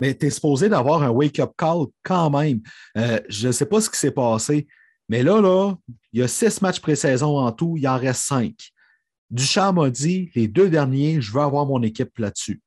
[0.00, 2.60] Mais tu es supposé d'avoir un wake-up call quand même.
[2.96, 4.66] Euh, je ne sais pas ce qui s'est passé,
[5.08, 5.74] mais là, là,
[6.12, 8.54] il y a six matchs pré-saison en tout, il en reste cinq.
[9.30, 12.60] Duchamp m'a dit les deux derniers, je veux avoir mon équipe là-dessus.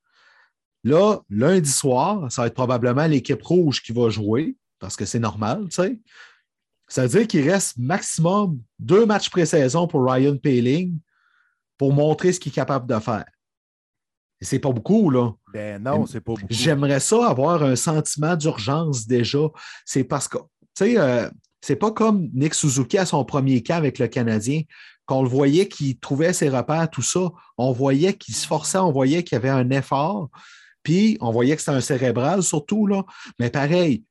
[0.84, 5.20] Là, lundi soir, ça va être probablement l'équipe rouge qui va jouer, parce que c'est
[5.20, 6.00] normal, tu sais.
[6.90, 11.00] Ça veut dire qu'il reste maximum deux matchs pré-saison pour Ryan Paling
[11.78, 13.26] pour montrer ce qu'il est capable de faire.
[14.44, 15.32] C'est pas beaucoup, là.
[15.54, 16.46] Ben non, c'est pas beaucoup.
[16.50, 19.50] J'aimerais ça avoir un sentiment d'urgence déjà.
[19.86, 21.30] C'est parce que, tu sais, euh,
[21.62, 24.62] c'est pas comme Nick Suzuki à son premier cas avec le Canadien,
[25.06, 27.32] qu'on le voyait qu'il trouvait ses repères, tout ça.
[27.58, 30.30] On voyait qu'il se forçait, on voyait qu'il y avait un effort.
[30.84, 33.06] Puis, on voyait que c'était un cérébral surtout, là.
[33.40, 34.04] Mais pareil,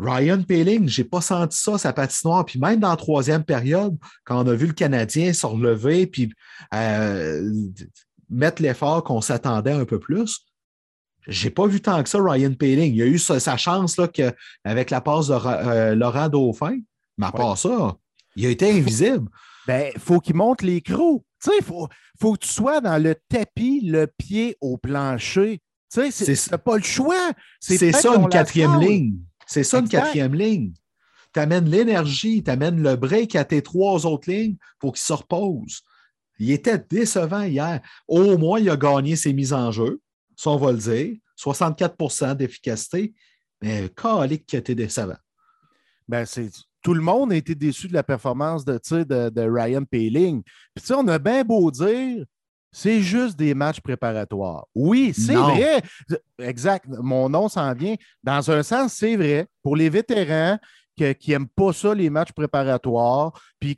[0.00, 2.44] Ryan Paling, je n'ai pas senti ça, sa patinoire.
[2.44, 6.32] Puis même dans la troisième période, quand on a vu le Canadien se relever puis
[6.74, 7.52] euh,
[8.30, 10.46] mettre l'effort qu'on s'attendait un peu plus,
[11.26, 12.94] j'ai pas vu tant que ça Ryan Paling.
[12.94, 14.32] Il a eu sa, chance là, que,
[14.64, 16.78] avec la passe de euh, Laurent Dauphin,
[17.18, 17.96] mais à part ça,
[18.36, 19.28] il a été invisible.
[19.66, 21.22] Ben, il faut qu'il monte les crocs.
[21.46, 21.88] Il faut,
[22.20, 25.60] faut que tu sois dans le tapis, le pied au plancher.
[25.92, 27.32] Tu sais, c'est pas le choix.
[27.60, 29.18] C'est ça une quatrième ligne.
[29.46, 30.72] C'est ça une quatrième ligne.
[31.32, 35.12] Tu amènes l'énergie, tu amènes le break à tes trois autres lignes pour qu'ils se
[35.12, 35.82] reposent.
[36.40, 37.80] Il était décevant hier.
[38.08, 40.00] Au moins, il a gagné ses mises en jeu,
[40.36, 41.16] ça on va le dire.
[41.38, 43.14] 64% d'efficacité,
[43.62, 45.16] mais calique qui a été décevant.
[46.08, 46.26] Ben,
[46.82, 50.42] tout le monde a été déçu de la performance de, de, de Ryan Paling.
[50.74, 52.24] Puis, on a bien beau dire
[52.72, 54.66] c'est juste des matchs préparatoires.
[54.74, 55.82] Oui, c'est vrai.
[56.38, 56.86] Exact.
[56.88, 57.96] Mon nom s'en vient.
[58.22, 59.46] Dans un sens, c'est vrai.
[59.62, 60.58] Pour les vétérans
[60.96, 63.76] qui n'aiment pas ça, les matchs préparatoires, puis,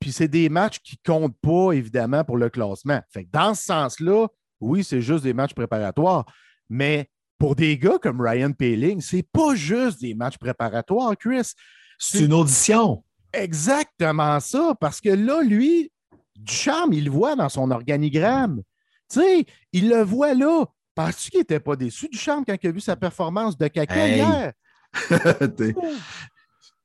[0.00, 3.00] puis c'est des matchs qui ne comptent pas, évidemment, pour le classement.
[3.10, 4.28] Fait dans ce sens-là,
[4.60, 6.24] oui, c'est juste des matchs préparatoires.
[6.68, 11.52] Mais pour des gars comme Ryan Paling, c'est pas juste des matchs préparatoires, Chris.
[11.98, 13.04] C'est une audition.
[13.32, 15.92] Exactement ça, parce que là, lui,
[16.36, 18.62] du charme, il le voit dans son organigramme.
[19.10, 20.64] Tu sais, il le voit là.
[20.94, 24.08] Penses-tu qu'il n'était pas déçu du charme quand il a vu sa performance de caca
[24.08, 24.52] hier?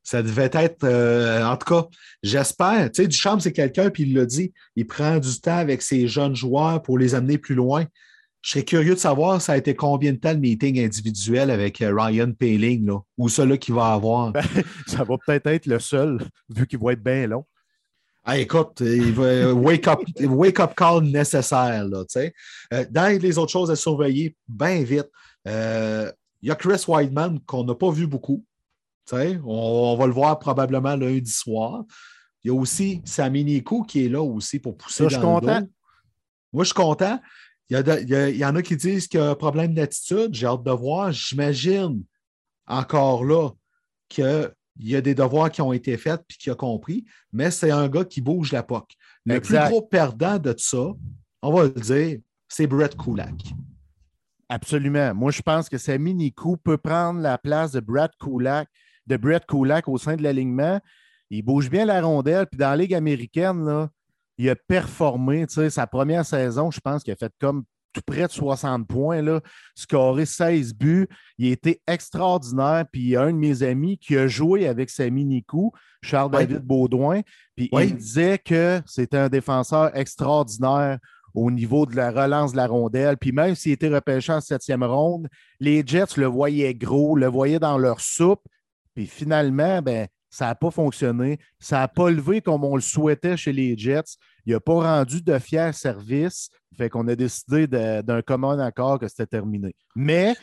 [0.03, 1.87] Ça devait être, euh, en tout cas,
[2.21, 2.91] j'espère.
[2.91, 6.07] Tu sais, Duchamp, c'est quelqu'un, puis il l'a dit, il prend du temps avec ses
[6.07, 7.85] jeunes joueurs pour les amener plus loin.
[8.41, 11.81] Je serais curieux de savoir, ça a été combien de temps le meeting individuel avec
[11.81, 14.33] euh, Ryan Paling, là, ou celui qu'il va avoir?
[14.33, 14.43] Ben,
[14.87, 17.45] ça va peut-être être le seul, vu qu'il va être bien long.
[18.25, 21.85] Ah, écoute, il va wake up, wake up call nécessaire.
[21.85, 22.03] Là,
[22.73, 25.09] euh, dans les autres choses à surveiller, bien vite,
[25.45, 26.09] euh,
[26.41, 28.45] il y a Chris Whiteman qu'on n'a pas vu beaucoup.
[29.11, 31.83] On, on, va le voir probablement lundi soir.
[32.43, 35.05] Il y a aussi Sami Nico qui est là aussi pour pousser.
[35.05, 35.61] je suis content.
[36.51, 37.19] Moi, je suis content.
[37.69, 40.33] Il y, en a qui disent qu'il y a un problème d'attitude.
[40.33, 41.11] J'ai hâte de voir.
[41.11, 42.03] J'imagine
[42.67, 43.49] encore là
[44.09, 47.71] qu'il y a des devoirs qui ont été faits et qu'il a compris, mais c'est
[47.71, 48.93] un gars qui bouge la POC.
[49.25, 50.91] Le plus gros perdant de ça,
[51.41, 53.33] on va le dire, c'est Brett Kulak.
[54.49, 55.15] Absolument.
[55.15, 58.67] Moi, je pense que Sami Nikou peut prendre la place de Brett Kulak,
[59.07, 60.79] de Brett Kulak au sein de l'alignement.
[61.29, 63.89] Il bouge bien la rondelle, puis dans la Ligue américaine, là,
[64.37, 65.45] il a performé.
[65.47, 67.63] Sa première saison, je pense qu'il a fait comme
[67.93, 69.39] tout près de 60 points, là,
[69.75, 71.07] scoré 16 buts.
[71.37, 72.85] Il a été extraordinaire.
[72.91, 76.61] Puis il y a un de mes amis qui a joué avec Sami Nikou, Charles-David
[76.61, 77.21] Baudouin.
[77.55, 80.97] Puis il disait que c'était un défenseur extraordinaire
[81.35, 83.17] au niveau de la relance de la rondelle.
[83.17, 85.27] Puis même s'il était repêché en septième ronde,
[85.59, 88.41] les Jets le voyaient gros, le voyaient dans leur soupe.
[88.95, 91.39] Puis finalement, ben, ça n'a pas fonctionné.
[91.59, 94.17] Ça n'a pas levé comme on le souhaitait chez les Jets.
[94.45, 96.49] Il n'a pas rendu de fiers services.
[96.75, 99.75] Fait qu'on a décidé d'un commun accord que c'était terminé.
[99.95, 100.35] Mais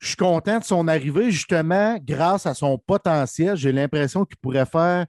[0.00, 3.56] je suis content de son arrivée, justement, grâce à son potentiel.
[3.56, 5.06] J'ai l'impression qu'il pourrait faire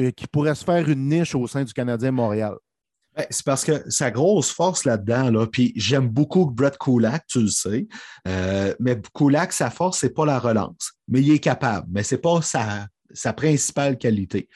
[0.00, 2.54] euh, qu'il pourrait se faire une niche au sein du Canadien Montréal.
[3.20, 7.42] Ben, c'est parce que sa grosse force là-dedans, là, puis j'aime beaucoup Brett Kulak, tu
[7.42, 7.86] le sais,
[8.26, 10.92] euh, mais Kulak, sa force, c'est pas la relance.
[11.06, 14.48] Mais il est capable, mais c'est pas sa, sa principale qualité.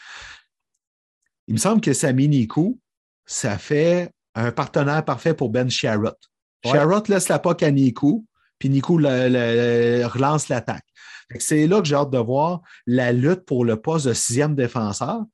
[1.46, 2.80] Il me semble que Sami Nikou,
[3.26, 6.16] ça fait un partenaire parfait pour Ben Sherrod.
[6.64, 8.24] Sherrod laisse la POC à Nikou,
[8.58, 10.86] puis Nikou relance l'attaque.
[11.38, 15.24] C'est là que j'ai hâte de voir la lutte pour le poste de sixième défenseur,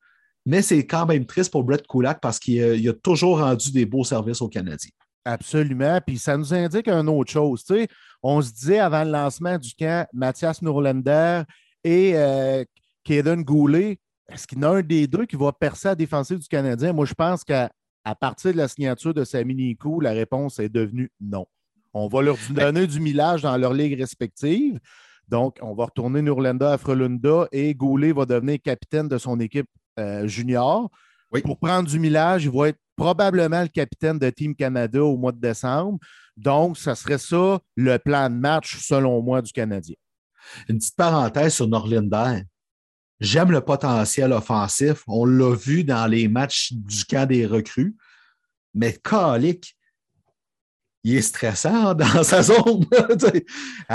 [0.50, 4.02] mais c'est quand même triste pour Brett Kulak parce qu'il a, toujours rendu des beaux
[4.02, 4.90] services aux Canadiens.
[5.24, 6.00] Absolument.
[6.04, 7.64] Puis ça nous indique une autre chose.
[8.20, 11.42] on se disait avant le lancement du camp, Mathias Nourlander
[11.84, 12.64] et euh,
[13.04, 15.94] Kaden Goulet, est-ce qu'il y en a un des deux qui va percer à la
[15.94, 16.92] défensive du Canadien?
[16.92, 17.70] Moi, je pense qu'à
[18.20, 21.46] partir de la signature de Sami Nikou, la réponse est devenue non.
[21.94, 24.80] On va leur ben donner du millage dans leur ligue respective.
[25.28, 29.68] Donc, on va retourner Nurlenda à Frelunda et Goulet va devenir capitaine de son équipe
[30.00, 30.90] euh, junior.
[31.44, 35.32] Pour prendre du millage, il va être probablement le capitaine de Team Canada au mois
[35.32, 35.98] de décembre.
[36.36, 39.96] Donc, ça serait ça le plan de match, selon moi, du Canadien.
[40.68, 42.42] Une petite parenthèse sur Norlinder.
[43.20, 45.02] J'aime le potentiel offensif.
[45.06, 47.94] On l'a vu dans les matchs du camp des recrues.
[48.74, 49.76] Mais Calic,
[51.02, 52.84] il est stressant dans sa zone.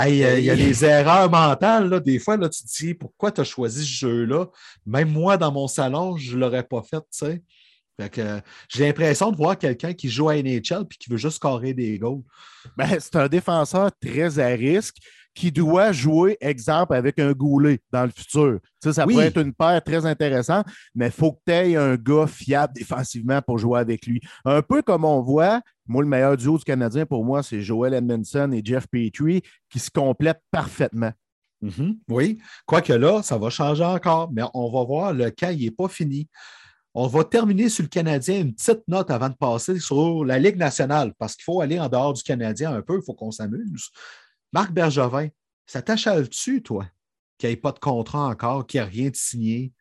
[0.06, 2.00] il y a des erreurs mentales.
[2.00, 4.46] Des fois, là, tu te dis pourquoi tu as choisi ce jeu-là?
[4.84, 7.40] Même moi, dans mon salon, je ne l'aurais pas fait.
[8.68, 11.98] j'ai l'impression de voir quelqu'un qui joue à NHL et qui veut juste scorer des
[11.98, 12.22] goals.
[12.76, 14.96] Ben, c'est un défenseur très à risque
[15.36, 18.58] qui doit jouer, exemple, avec un goulet dans le futur.
[18.82, 21.94] Ça, ça pourrait être une paire très intéressante, mais il faut que tu aies un
[21.96, 24.20] gars fiable défensivement pour jouer avec lui.
[24.46, 27.92] Un peu comme on voit, moi, le meilleur duo du Canadien, pour moi, c'est Joel
[27.92, 31.12] Edmondson et Jeff Petrie qui se complètent parfaitement.
[31.62, 31.98] Mm-hmm.
[32.08, 35.70] Oui, quoique là, ça va changer encore, mais on va voir, le cas, il n'est
[35.70, 36.28] pas fini.
[36.94, 40.56] On va terminer sur le Canadien, une petite note avant de passer sur la Ligue
[40.56, 43.90] nationale, parce qu'il faut aller en dehors du Canadien un peu, il faut qu'on s'amuse.
[44.52, 45.28] Marc Bergevin,
[45.66, 46.86] ça t'achale-tu, toi,
[47.38, 49.72] qu'il n'y ait pas de contrat encore, qu'il n'y a rien de signé?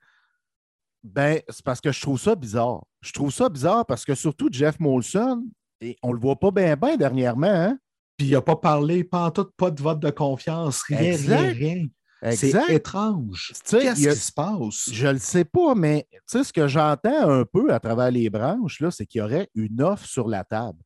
[1.04, 2.84] Ben, c'est parce que je trouve ça bizarre.
[3.02, 5.46] Je trouve ça bizarre parce que surtout Jeff Molson,
[5.80, 7.78] et on ne le voit pas bien bien dernièrement, hein?
[8.18, 11.86] Puis il n'a pas parlé, pas, tout, pas de vote de confiance, rien, rien, rien.
[12.32, 13.54] C'est étrange.
[13.70, 14.90] Qu'est-ce qui se passe?
[14.92, 18.82] Je ne le sais pas, mais ce que j'entends un peu à travers les branches,
[18.90, 20.80] c'est qu'il y aurait une offre sur la table.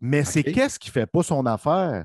[0.00, 2.04] Mais c'est qu'est-ce qui ne fait pas son affaire?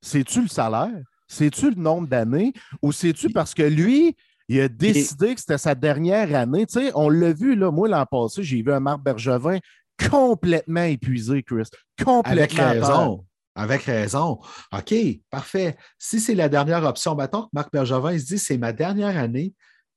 [0.00, 1.02] C'est-tu le salaire?
[1.26, 2.52] C'est-tu le nombre d'années?
[2.82, 4.16] Ou c'est-tu parce que lui,
[4.48, 6.66] il a décidé que c'était sa dernière année?
[6.66, 9.58] Tu sais, on l'a vu, là, moi, l'an passé, j'ai vu un Marc Bergevin
[10.10, 11.68] complètement épuisé, Chris.
[12.02, 12.32] Complètement.
[12.32, 13.24] Avec raison.
[13.54, 14.38] Avec raison.
[14.72, 14.94] OK,
[15.30, 15.76] parfait.
[15.98, 19.16] Si c'est la dernière option, mettons que Marc Bergevin il se dit c'est ma dernière
[19.16, 19.52] année,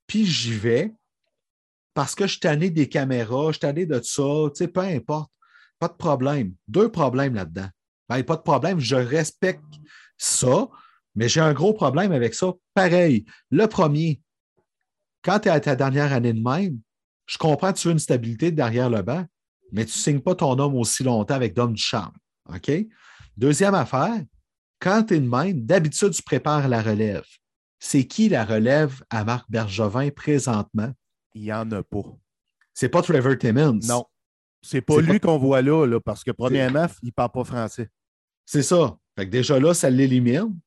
[0.08, 0.94] puis j'y vais
[1.94, 4.82] parce que je suis tanné des caméras, je suis tanné de ça, tu sais, peu
[4.82, 5.32] importe.
[5.78, 6.54] Pas de problème.
[6.68, 7.68] Deux problèmes là-dedans.
[8.12, 9.64] Ben, pas de problème, je respecte
[10.18, 10.68] ça,
[11.16, 12.52] mais j'ai un gros problème avec ça.
[12.74, 14.20] Pareil, le premier,
[15.24, 16.78] quand tu es à ta dernière année de même,
[17.26, 19.26] je comprends que tu veux une stabilité derrière le banc,
[19.72, 22.12] mais tu ne signes pas ton homme aussi longtemps avec Dom du charme.
[22.54, 22.70] OK?
[23.38, 24.22] Deuxième affaire,
[24.82, 27.24] quand tu es de même, d'habitude, tu prépares la relève.
[27.80, 30.92] C'est qui la relève à Marc Bergevin présentement?
[31.34, 32.04] Il n'y en a pas.
[32.74, 33.80] C'est pas Trevor Timmons.
[33.84, 34.04] Non.
[34.62, 37.90] C'est pas lui qu'on voit là, là, parce que premièrement, il ne parle pas français.
[38.46, 38.98] C'est ça.
[39.16, 40.58] Fait que déjà là, ça l'élimine.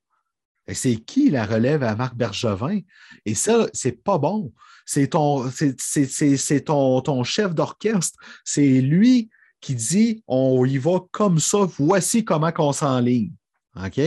[0.72, 2.80] C'est qui la relève à Marc Bergevin?
[3.26, 4.52] Et ça, c'est pas bon.
[4.86, 8.18] C'est ton, c'est, ton, ton chef d'orchestre.
[8.44, 9.28] C'est lui
[9.60, 13.32] qui dit on y va comme ça, voici comment on s'enligne.
[13.76, 14.00] OK?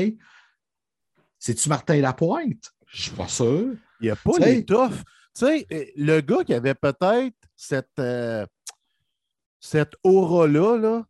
[1.39, 2.73] C'est-tu Martin Lapointe?
[2.87, 3.73] Je suis pas sûr.
[3.99, 4.91] Il n'y a pas les toughs.
[5.35, 8.45] Tu sais, le gars qui avait peut-être cette, euh,
[9.59, 11.05] cette aura-là, là,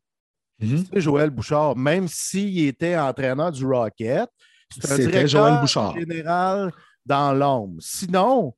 [0.59, 4.29] c'est Joël Bouchard, même s'il était entraîneur du Rocket,
[4.69, 5.97] c'est un directeur Joël Bouchard.
[5.97, 6.71] général
[7.05, 7.77] dans l'ombre.
[7.79, 8.53] Sinon,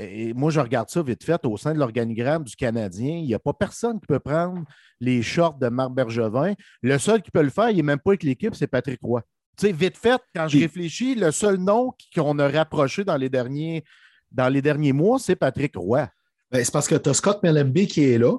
[0.00, 3.16] et moi, je regarde ça vite fait au sein de l'organigramme du Canadien.
[3.16, 4.64] Il n'y a pas personne qui peut prendre
[5.00, 6.54] les shorts de Marc Bergevin.
[6.82, 9.22] Le seul qui peut le faire, il n'est même pas avec l'équipe, c'est Patrick Roy.
[9.56, 13.28] Tu sais, vite fait, quand je réfléchis, le seul nom qu'on a rapproché dans les
[13.28, 13.82] derniers,
[14.30, 16.08] dans les derniers mois, c'est Patrick Roy.
[16.52, 18.36] Ben, c'est parce que tu as Scott Mellenby qui est là,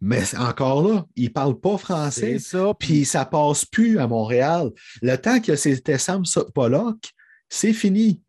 [0.00, 2.38] mais encore là, il ne parle pas français.
[2.38, 2.72] ça.
[2.78, 4.70] Puis ça passe plus à Montréal.
[5.02, 6.22] Le temps que c'était Sam
[6.54, 7.10] Pollock,
[7.48, 8.22] c'est fini.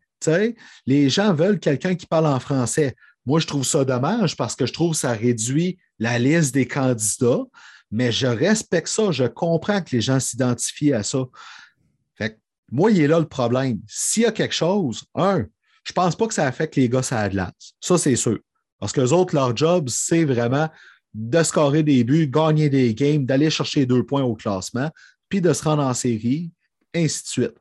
[0.86, 2.94] les gens veulent quelqu'un qui parle en français.
[3.24, 6.66] Moi, je trouve ça dommage parce que je trouve que ça réduit la liste des
[6.66, 7.42] candidats,
[7.90, 9.10] mais je respecte ça.
[9.10, 11.24] Je comprends que les gens s'identifient à ça.
[12.70, 13.80] moi, il est là le problème.
[13.86, 15.46] S'il y a quelque chose, un,
[15.84, 18.38] je ne pense pas que ça affecte les gars à la Ça, c'est sûr.
[18.78, 20.68] Parce que les autres, leur job, c'est vraiment
[21.14, 24.90] de scorer des buts, gagner des games, d'aller chercher deux points au classement,
[25.28, 26.50] puis de se rendre en série,
[26.94, 27.54] ainsi de suite.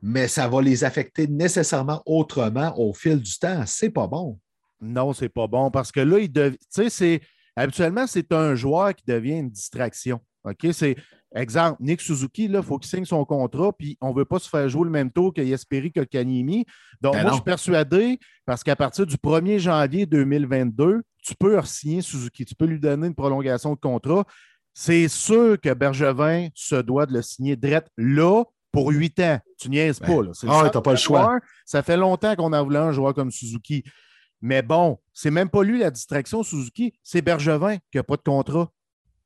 [0.00, 3.64] Mais ça va les affecter nécessairement autrement au fil du temps.
[3.66, 4.38] C'est pas bon.
[4.80, 7.20] Non, c'est pas bon parce que là, il tu sais, c'est
[7.56, 10.20] habituellement, c'est un joueur qui devient une distraction.
[10.44, 10.66] OK?
[11.34, 14.48] Exemple, Nick Suzuki, il faut qu'il signe son contrat, puis on ne veut pas se
[14.48, 16.64] faire jouer le même tour que Yesperi que Kanimi.
[17.02, 21.60] Donc, ben moi, je suis persuadé, parce qu'à partir du 1er janvier 2022, tu peux
[21.64, 24.24] signer Suzuki, tu peux lui donner une prolongation de contrat.
[24.72, 29.38] C'est sûr que Bergevin se doit de le signer direct là pour huit ans.
[29.58, 30.22] Tu niaises pas.
[30.22, 31.40] Ben, ah, tu n'as pas le choix.
[31.66, 33.82] Ça fait longtemps qu'on a voulu un joueur comme Suzuki.
[34.40, 38.22] Mais bon, c'est même pas lui la distraction, Suzuki, c'est Bergevin qui n'a pas de
[38.22, 38.70] contrat.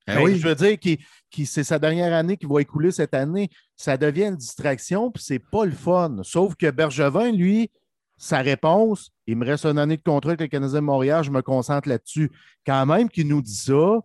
[0.08, 0.38] Eh ben, oui.
[0.38, 3.50] Je veux dire que c'est sa dernière année qui va écouler cette année.
[3.76, 6.18] Ça devient une distraction, puis c'est pas le fun.
[6.22, 7.70] Sauf que Bergevin, lui,
[8.16, 11.30] sa réponse, il me reste une année de contrat avec le Canadien de Montréal, je
[11.30, 12.30] me concentre là-dessus.
[12.64, 14.00] Quand même qu'il nous dit ça,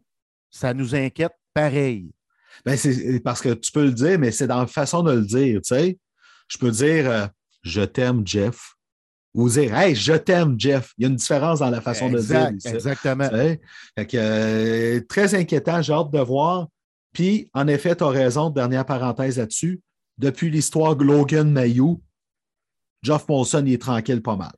[0.49, 2.11] ça nous inquiète pareil.
[2.65, 5.21] Ben c'est parce que tu peux le dire, mais c'est dans la façon de le
[5.21, 5.61] dire.
[5.61, 5.99] Tu sais,
[6.47, 7.27] je peux dire euh,
[7.61, 8.76] Je t'aime, Jeff
[9.37, 10.93] ou dire Hey, je t'aime, Jeff.
[10.97, 12.47] Il y a une différence dans la façon de dire.
[12.65, 13.29] Exactement.
[13.31, 16.67] Euh, très inquiétant, j'ai hâte de voir.
[17.13, 19.81] Puis, en effet, tu as raison, dernière parenthèse là-dessus.
[20.17, 22.01] Depuis l'histoire Logan Mayou,
[23.03, 24.53] Jeff Molson il est tranquille pas mal.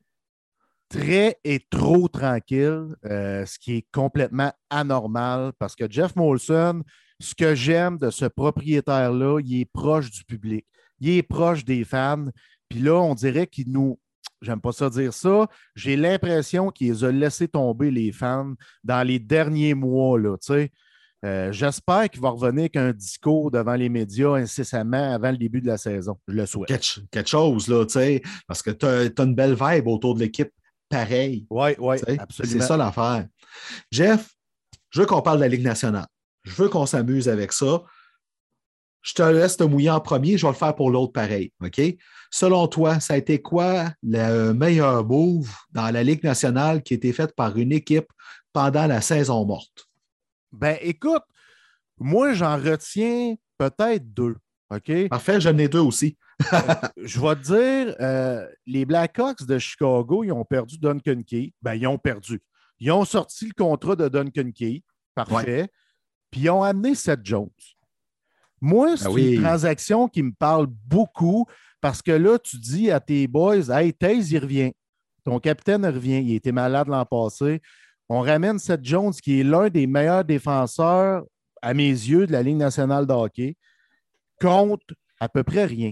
[0.87, 6.81] Très et trop tranquille, euh, ce qui est complètement anormal parce que Jeff Molson,
[7.19, 10.65] ce que j'aime de ce propriétaire-là, il est proche du public,
[10.99, 12.27] il est proche des fans.
[12.69, 13.99] Puis là, on dirait qu'il nous,
[14.41, 19.05] j'aime pas ça dire ça, j'ai l'impression qu'il les a laissé tomber les fans dans
[19.05, 20.19] les derniers mois.
[20.19, 20.35] Là,
[21.25, 25.61] euh, J'espère qu'il va revenir avec un discours devant les médias incessamment avant le début
[25.61, 26.17] de la saison.
[26.27, 26.67] Je le souhaite.
[27.11, 27.85] Quelque, chose, là,
[28.47, 30.51] parce que tu as, une belle vibe autour de l'équipe
[30.89, 31.45] pareil.
[31.49, 32.59] Oui, oui, absolument.
[32.61, 33.27] C'est ça l'affaire.
[33.91, 34.33] Jeff,
[34.89, 36.07] je veux qu'on parle de la Ligue nationale.
[36.43, 37.83] Je veux qu'on s'amuse avec ça.
[39.01, 41.51] Je te laisse te mouiller en premier, je vais le faire pour l'autre pareil.
[41.63, 41.81] OK?
[42.31, 46.97] Selon toi, ça a été quoi le meilleur move dans la Ligue nationale qui a
[46.97, 48.07] été fait par une équipe
[48.51, 49.87] pendant la saison morte?
[50.51, 51.23] Ben, écoute,
[51.97, 54.35] moi, j'en retiens peut-être deux.
[54.69, 55.09] OK?
[55.09, 56.17] Parfait, j'en ai deux aussi.
[56.53, 56.57] Euh,
[56.97, 61.53] je vais te dire, euh, les Blackhawks de Chicago, ils ont perdu Duncan Key.
[61.61, 62.41] Ben, ils ont perdu.
[62.79, 64.83] Ils ont sorti le contrat de Duncan Key.
[65.15, 65.69] Parfait.
[66.31, 67.49] Puis ils ont amené Seth Jones.
[68.61, 71.45] Moi, c'est ben une transaction qui me parle beaucoup
[71.81, 74.73] parce que là, tu dis à tes boys, Hey, Taze, il revient.
[75.23, 76.21] Ton capitaine revient.
[76.21, 77.61] Il était malade l'an passé.
[78.09, 81.23] On ramène Seth Jones, qui est l'un des meilleurs défenseurs,
[81.61, 83.55] à mes yeux, de la Ligue nationale de hockey,
[84.41, 84.85] contre
[85.19, 85.91] à peu près rien.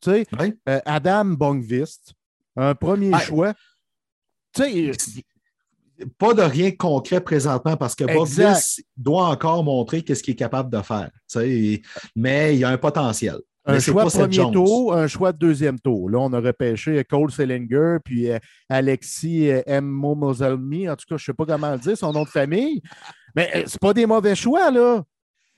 [0.00, 0.26] Tu sais,
[0.68, 2.12] euh, Adam Bongvist,
[2.56, 3.54] un premier choix.
[4.54, 5.22] Tu sais,
[6.18, 10.70] pas de rien concret présentement parce que Bongvist doit encore montrer qu'est-ce qu'il est capable
[10.70, 11.10] de faire.
[12.16, 13.38] Mais il y a un potentiel.
[13.66, 16.10] Un Mais choix de premier tour, un choix de deuxième tour.
[16.10, 18.38] Là, on a repêché Cole Sellinger, puis euh,
[18.68, 19.86] Alexis euh, M.
[19.86, 20.86] Moselmi.
[20.86, 22.82] En tout cas, je ne sais pas comment le dire, son nom de famille.
[23.34, 25.02] Mais euh, c'est pas des mauvais choix, là.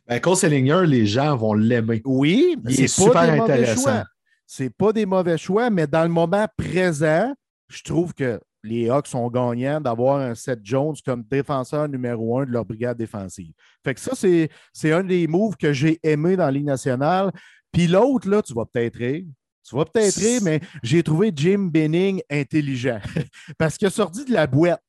[0.07, 2.01] Ben, Cole Sellinger, les gens vont l'aimer.
[2.05, 4.05] Oui, c'est pas super intéressant.
[4.47, 7.35] C'est pas des mauvais choix, mais dans le moment présent,
[7.69, 12.45] je trouve que les Hawks sont gagnants d'avoir un Seth Jones comme défenseur numéro un
[12.47, 13.53] de leur brigade défensive.
[13.85, 17.31] Fait que ça, c'est c'est un des moves que j'ai aimé dans la Ligue nationale.
[17.73, 19.25] Puis l'autre, là, tu vas peut-être rire.
[19.69, 23.01] Tu vas peut-être rire, mais j'ai trouvé Jim Benning intelligent.
[23.59, 24.81] Parce qu'il a sorti de la boîte.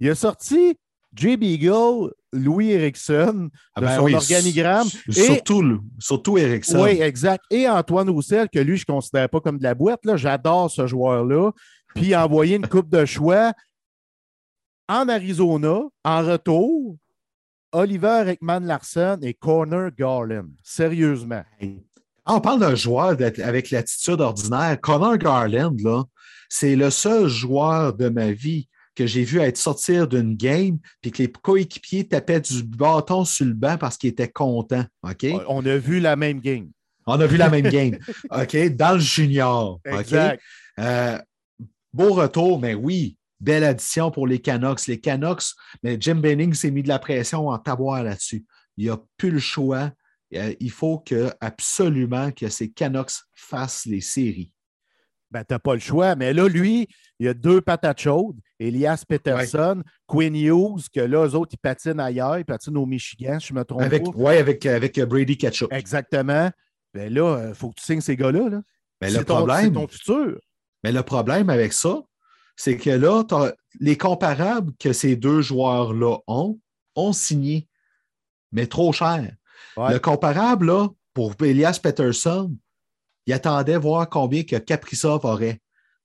[0.00, 0.76] Il a sorti
[1.14, 4.86] Jay Beagle, Louis Erickson, Ah ben son oui, organigramme.
[4.86, 6.80] s- Et- Surtout, surtout Erickson.
[6.82, 7.44] Oui, exact.
[7.50, 10.00] Et Antoine Roussel, que lui, je ne considère pas comme de la boîte.
[10.06, 10.16] là.
[10.16, 11.50] J'adore ce joueur-là.
[11.94, 13.52] Puis envoyer une coupe de choix
[14.88, 16.96] en Arizona, en retour,
[17.72, 20.48] Oliver Ekman Larson et Corner Garland.
[20.62, 21.42] Sérieusement.
[22.24, 24.78] Ah, on parle d'un joueur avec l'attitude ordinaire.
[24.80, 26.04] Connor Garland, là,
[26.48, 31.10] c'est le seul joueur de ma vie que j'ai vu être sortir d'une game puis
[31.10, 34.84] que les coéquipiers tapaient du bâton sur le banc parce qu'il était content.
[35.02, 35.26] OK?
[35.48, 36.70] On a vu la même game.
[37.06, 37.98] On a vu la même game.
[38.30, 38.76] OK?
[38.76, 39.80] Dans le junior.
[39.84, 40.40] Exact.
[40.78, 41.18] Euh,
[41.92, 44.86] beau retour, mais oui, belle addition pour les Canucks.
[44.86, 45.42] Les Canucks,
[45.82, 48.44] mais Jim Benning s'est mis de la pression en taboire là-dessus.
[48.76, 49.90] Il n'a plus le choix.
[50.34, 54.50] Euh, il faut que, absolument que ces Canucks fassent les séries.
[55.30, 56.14] Ben, tu n'as pas le choix.
[56.14, 56.86] Mais là, lui,
[57.18, 58.38] il y a deux patates chaudes.
[58.58, 62.38] Elias Peterson, Quinn Hughes, que là, eux autres, ils patinent ailleurs.
[62.38, 64.10] Ils patinent au Michigan, si je me trompe Avec, pas.
[64.10, 65.72] ouais, avec, avec Brady Ketchup.
[65.72, 66.50] Exactement.
[66.94, 68.48] Ben là, il faut que tu signes ces gars-là.
[68.50, 68.62] Là.
[69.00, 70.38] Mais C'est le ton- problème, C'est ton futur.
[70.82, 72.02] Mais le problème avec ça,
[72.56, 73.24] c'est que là,
[73.80, 76.58] les comparables que ces deux joueurs-là ont,
[76.94, 77.68] ont signé,
[78.52, 79.34] mais trop cher.
[79.76, 79.92] Ouais.
[79.92, 82.54] Le comparable, là, pour Elias Peterson,
[83.26, 85.60] il attendait voir combien que Kaprizov aurait.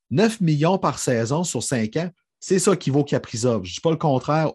[0.09, 2.09] 9 millions par saison sur 5 ans,
[2.39, 3.65] c'est ça qui vaut Kaprizov.
[3.65, 4.51] Je ne dis pas le contraire.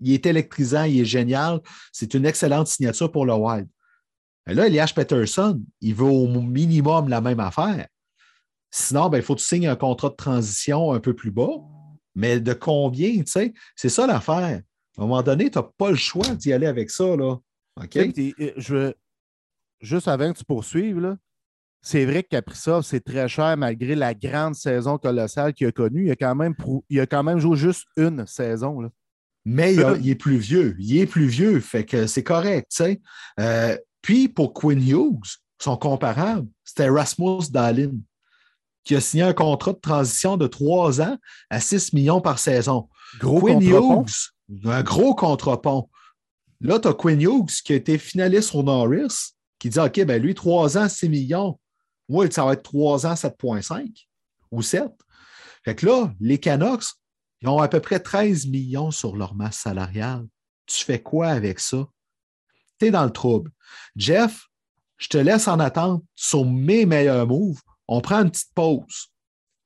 [0.00, 1.60] Il est électrisant, il est génial.
[1.92, 3.68] C'est une excellente signature pour le Wild.
[4.46, 7.88] Mais là, Elias Peterson, il veut au minimum la même affaire.
[8.76, 11.60] Sinon, ben, il faut que tu signes un contrat de transition un peu plus bas.
[12.16, 13.54] Mais de combien, tu sais?
[13.76, 14.62] C'est ça l'affaire.
[14.98, 17.36] À un moment donné, tu n'as pas le choix d'y aller avec ça, là.
[17.80, 17.98] OK?
[18.56, 18.92] Je
[19.80, 21.16] Juste avant que tu poursuives,
[21.82, 26.06] c'est vrai que Kaprizov, c'est très cher malgré la grande saison colossale qu'il a connue.
[26.06, 28.80] Il a quand même, prou- il a quand même joué juste une saison.
[28.80, 28.88] Là.
[29.44, 30.74] Mais il, a- il est plus vieux.
[30.80, 33.00] Il est plus vieux, fait que c'est correct, tu sais.
[33.38, 37.92] Euh, puis pour Quinn Hughes, son comparable, c'était Rasmus Dahlin,
[38.84, 41.16] qui a signé un contrat de transition de trois ans
[41.50, 42.88] à 6 millions par saison.
[43.18, 43.62] Gros Quinn.
[43.62, 44.32] Hughes,
[44.64, 45.88] un gros contrepont.
[46.60, 50.22] Là, tu as Quinn Hughes qui a été finaliste au Norris, qui dit OK, ben
[50.22, 51.58] lui, 3 ans, 6 millions.
[52.08, 54.06] Moi, ça va être 3 ans, 7,5
[54.50, 54.84] ou 7.
[55.64, 56.84] Fait que là, les Canucks,
[57.40, 60.26] ils ont à peu près 13 millions sur leur masse salariale.
[60.66, 61.86] Tu fais quoi avec ça?
[62.78, 63.50] Tu es dans le trouble.
[63.96, 64.46] Jeff,
[64.96, 67.60] je te laisse en attente sur mes meilleurs moves.
[67.86, 69.10] On prend une petite pause,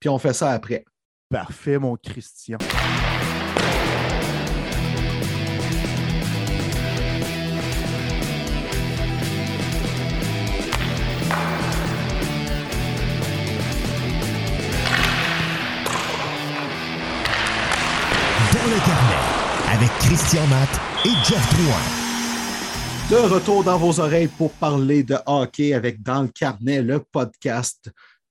[0.00, 0.84] puis on fait ça après.
[1.30, 2.58] Parfait, mon Christian.
[2.58, 2.66] Dans
[18.66, 22.08] le carnet, avec Christian Matt et Jeff Drouin.
[23.10, 27.90] De retour dans vos oreilles pour parler de hockey avec Dans le carnet, le podcast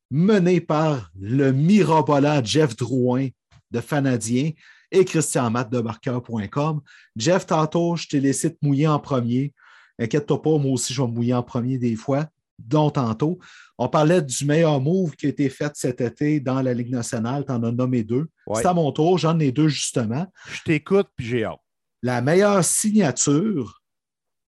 [0.10, 3.28] mené par le mirobolant Jeff Drouin
[3.72, 4.51] de Fanadien
[4.91, 6.82] et Christian Matt de marqueur.com.
[7.16, 9.53] Jeff, tantôt, je t'ai laissé te mouiller en premier.
[9.99, 12.28] Inquiète-toi pas, moi aussi, je vais me mouiller en premier des fois,
[12.60, 13.39] dont tantôt.
[13.78, 17.43] On parlait du meilleur move qui a été fait cet été dans la Ligue nationale.
[17.45, 18.28] Tu en as nommé deux.
[18.47, 18.62] Ouais.
[18.62, 21.60] C'est à mon tour, j'en ai deux justement Je t'écoute puis j'ai hâte.
[22.01, 23.76] la meilleure signature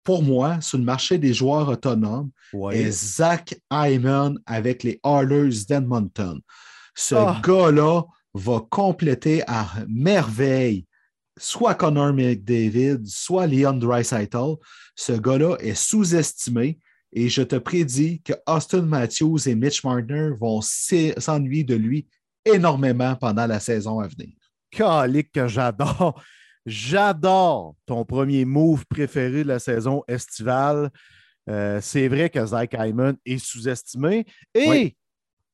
[0.03, 2.77] pour moi sur le marché des joueurs autonomes Ouais.
[2.81, 6.39] est Zach Hyman avec les Oilers d'Edmonton.
[6.95, 7.41] Ce Ah.
[7.43, 10.85] gars-là va compléter à merveille
[11.39, 14.55] soit Connor McDavid, soit Leon Dreisaitl.
[14.95, 16.77] Ce gars-là est sous-estimé
[17.11, 22.07] et je te prédis que Austin Matthews et Mitch Marner vont s'ennuyer de lui
[22.45, 24.35] énormément pendant la saison à venir.
[24.69, 26.21] Calique que j'adore.
[26.65, 30.89] J'adore ton premier move préféré de la saison estivale.
[31.49, 34.25] Euh, c'est vrai que Zach Hyman est sous-estimé.
[34.53, 34.95] Et, Oui.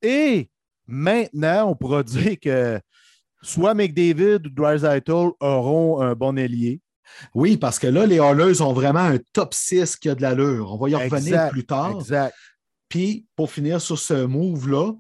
[0.01, 0.49] et
[0.85, 2.79] maintenant, on pourra dire que
[3.41, 6.79] soit McDavid ou Dreisaitl auront un bon ailier.
[7.33, 10.73] Oui, parce que là, les Oilers ont vraiment un top 6 qui a de l'allure.
[10.73, 11.95] On va y revenir Exact, plus tard.
[11.99, 12.35] Exact.
[12.87, 14.91] Puis, pour finir sur ce move-là,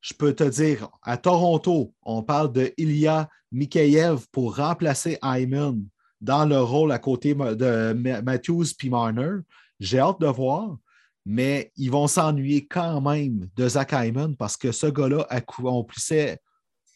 [0.00, 5.82] je peux te dire, à Toronto, on parle de Ilya Mikheyev pour remplacer Hyman
[6.20, 7.92] dans le rôle à côté de
[8.22, 9.38] Matthews puis Marner.
[9.80, 10.76] J'ai hâte de voir,
[11.24, 16.38] mais ils vont s'ennuyer quand même de Zach Hyman parce que ce gars-là accomplissait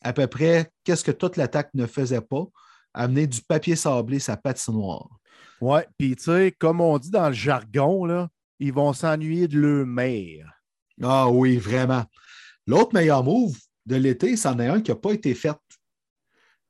[0.01, 2.45] à peu près qu'est-ce que toute l'attaque ne faisait pas,
[2.93, 5.09] amener du papier sablé sa patinoire.
[5.61, 8.29] Oui, puis tu sais, comme on dit dans le jargon, là,
[8.59, 10.53] ils vont s'ennuyer de leur mère.
[11.01, 12.05] Ah oui, vraiment.
[12.67, 13.57] L'autre meilleur move
[13.87, 15.57] de l'été, c'en est un qui n'a pas été fait.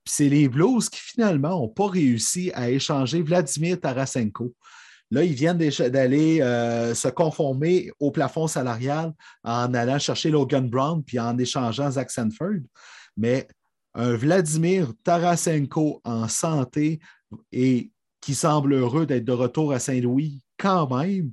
[0.05, 4.53] c'est les Blues qui finalement n'ont pas réussi à échanger Vladimir Tarasenko.
[5.11, 9.13] Là, ils viennent d'aller euh, se conformer au plafond salarial
[9.45, 12.63] en allant chercher Logan Brown puis en échangeant Zach Sanford.
[13.17, 13.47] Mais
[13.95, 16.99] un Vladimir Tarasenko en santé
[17.53, 17.91] et
[18.23, 21.33] qui semble heureux d'être de retour à Saint-Louis quand même,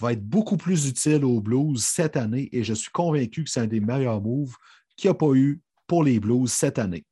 [0.00, 3.60] va être beaucoup plus utile aux Blues cette année et je suis convaincu que c'est
[3.60, 4.54] un des meilleurs moves
[4.96, 7.04] qu'il n'y a pas eu pour les Blues cette année.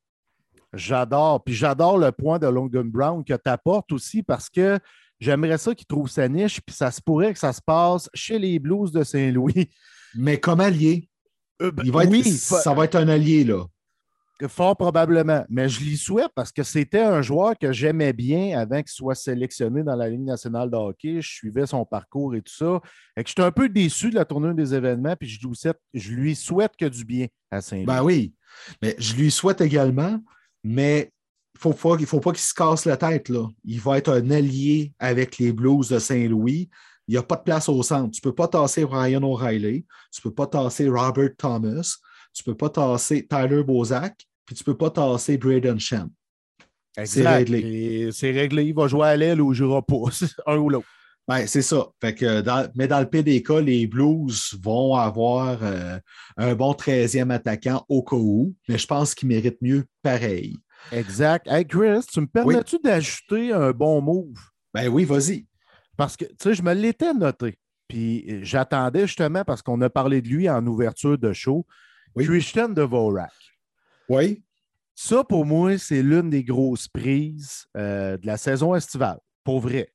[0.73, 1.43] J'adore.
[1.43, 4.79] Puis j'adore le point de Logan Brown que tu apportes aussi parce que
[5.19, 8.39] j'aimerais ça qu'il trouve sa niche, puis ça se pourrait que ça se passe chez
[8.39, 9.69] les Blues de Saint-Louis.
[10.15, 11.09] Mais comme allié.
[11.61, 13.65] Euh, ben, oui, ça va être un allié, là.
[14.47, 18.77] Fort probablement, mais je l'y souhaite parce que c'était un joueur que j'aimais bien avant
[18.77, 21.21] qu'il soit sélectionné dans la Ligue nationale de hockey.
[21.21, 22.79] Je suivais son parcours et tout ça.
[23.17, 26.71] Et que j'étais un peu déçu de la tournée des événements, puis je lui souhaite,
[26.77, 27.85] que du bien à Saint-Louis.
[27.85, 28.33] Ben oui,
[28.81, 30.19] mais je lui souhaite également,
[30.63, 31.11] mais
[31.55, 33.27] il ne faut pas qu'il se casse la tête.
[33.27, 33.45] Là.
[33.65, 36.69] Il va être un allié avec les Blues de Saint-Louis.
[37.07, 38.11] Il n'y a pas de place au centre.
[38.11, 39.85] Tu ne peux pas tasser Ryan O'Reilly.
[40.11, 41.97] Tu ne peux pas tasser Robert Thomas.
[42.33, 46.09] Tu ne peux pas tasser Tyler Bozak puis tu ne peux pas tasser Braden Shen.
[47.05, 48.09] C'est réglé.
[48.11, 48.63] C'est réglé.
[48.63, 49.95] Il va jouer à l'aile ou il jouera pas,
[50.47, 50.87] un ou l'autre.
[51.27, 51.85] Ben, c'est ça.
[52.01, 52.43] Fait que
[52.75, 55.99] mais dans le PDK, les Blues vont avoir euh,
[56.35, 60.57] un bon 13e attaquant au cas où, mais je pense qu'ils méritent mieux pareil.
[60.91, 61.45] Exact.
[61.47, 64.39] Hey Chris, tu me permets-tu d'ajouter un bon move?
[64.73, 65.45] Ben oui, vas-y.
[65.95, 67.59] Parce que, tu sais, je me l'étais noté.
[67.87, 71.67] Puis j'attendais justement parce qu'on a parlé de lui en ouverture de show.
[72.17, 73.29] Christian Devorak.
[74.09, 74.43] Oui.
[74.95, 79.93] Ça, pour moi, c'est l'une des grosses prises euh, de la saison estivale, pour vrai.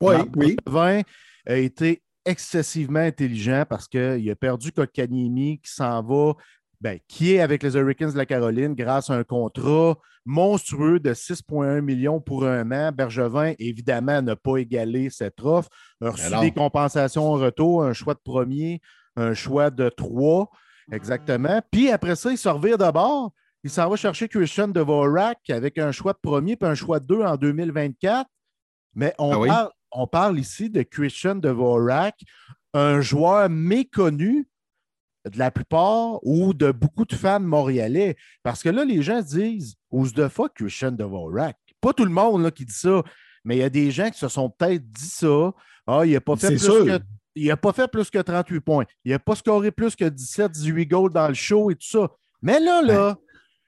[0.00, 0.56] Oui, oui.
[0.66, 1.02] 20
[1.46, 6.34] a été excessivement intelligent parce qu'il a perdu Kotkaniemi qui s'en va,
[6.80, 11.14] ben, qui est avec les Hurricanes de la Caroline grâce à un contrat monstrueux de
[11.14, 12.92] 6,1 millions pour un an.
[12.92, 15.68] Bergevin, évidemment, n'a pas égalé cette offre.
[16.00, 18.80] A reçu des compensations en retour, un choix de premier,
[19.16, 20.50] un choix de trois,
[20.90, 21.60] exactement.
[21.70, 23.32] Puis après ça, il se revire de bord
[23.64, 27.06] il s'en va chercher Christian Devorak avec un choix de premier puis un choix de
[27.06, 28.28] deux en 2024.
[28.94, 32.14] Mais on, ah parle, on parle ici de Christian Devorak,
[32.72, 34.48] un joueur méconnu
[35.30, 38.16] de la plupart ou de beaucoup de fans montréalais.
[38.42, 41.56] Parce que là, les gens se disent Who's the fuck Christian Devorak?
[41.80, 43.02] Pas tout le monde là, qui dit ça,
[43.44, 45.52] mais il y a des gens qui se sont peut-être dit ça.
[45.86, 47.00] Ah, il n'a pas fait plus que.
[47.38, 48.86] Il n'a pas fait plus que 38 points.
[49.04, 52.10] Il n'a pas scoré plus que 17, 18 goals dans le show et tout ça.
[52.40, 53.18] Mais là, là,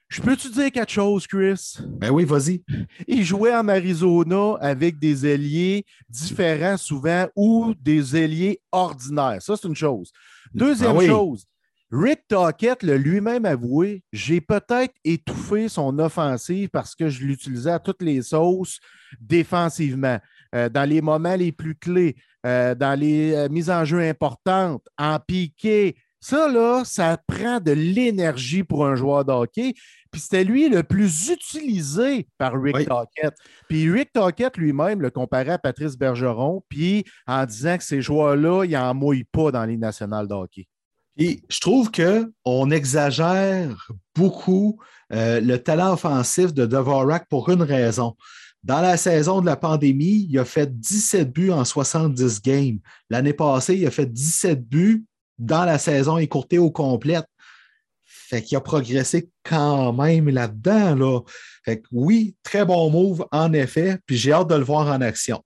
[0.09, 1.77] je peux te dire quelque chose, Chris?
[1.87, 2.63] Ben oui, vas-y.
[3.07, 9.41] Il jouait en Arizona avec des ailiers différents souvent ou des ailiers ordinaires.
[9.41, 10.11] Ça, c'est une chose.
[10.53, 11.45] Deuxième ben chose,
[11.91, 17.79] Rick Tockett l'a lui-même avoué, j'ai peut-être étouffé son offensive parce que je l'utilisais à
[17.79, 18.79] toutes les sauces
[19.19, 20.19] défensivement,
[20.53, 24.87] euh, dans les moments les plus clés, euh, dans les euh, mises en jeu importantes,
[24.97, 29.73] en piqué, ça, là, ça prend de l'énergie pour un joueur de hockey.
[30.11, 33.33] Puis c'était lui le plus utilisé par Rick Tockett.
[33.67, 38.65] Puis Rick Tockett lui-même le comparait à Patrice Bergeron, puis en disant que ces joueurs-là,
[38.65, 40.67] ils n'en mouillent pas dans les nationales de hockey.
[41.17, 44.79] Et je trouve qu'on exagère beaucoup
[45.13, 48.15] euh, le talent offensif de Dvorak pour une raison.
[48.63, 52.79] Dans la saison de la pandémie, il a fait 17 buts en 70 games.
[53.09, 55.05] L'année passée, il a fait 17 buts
[55.39, 57.25] dans la saison écourtée au complète.
[58.03, 60.95] Fait qu'il a progressé quand même là-dedans.
[60.95, 61.21] Là.
[61.65, 63.97] Fait que oui, très bon move, en effet.
[64.05, 65.43] Puis j'ai hâte de le voir en action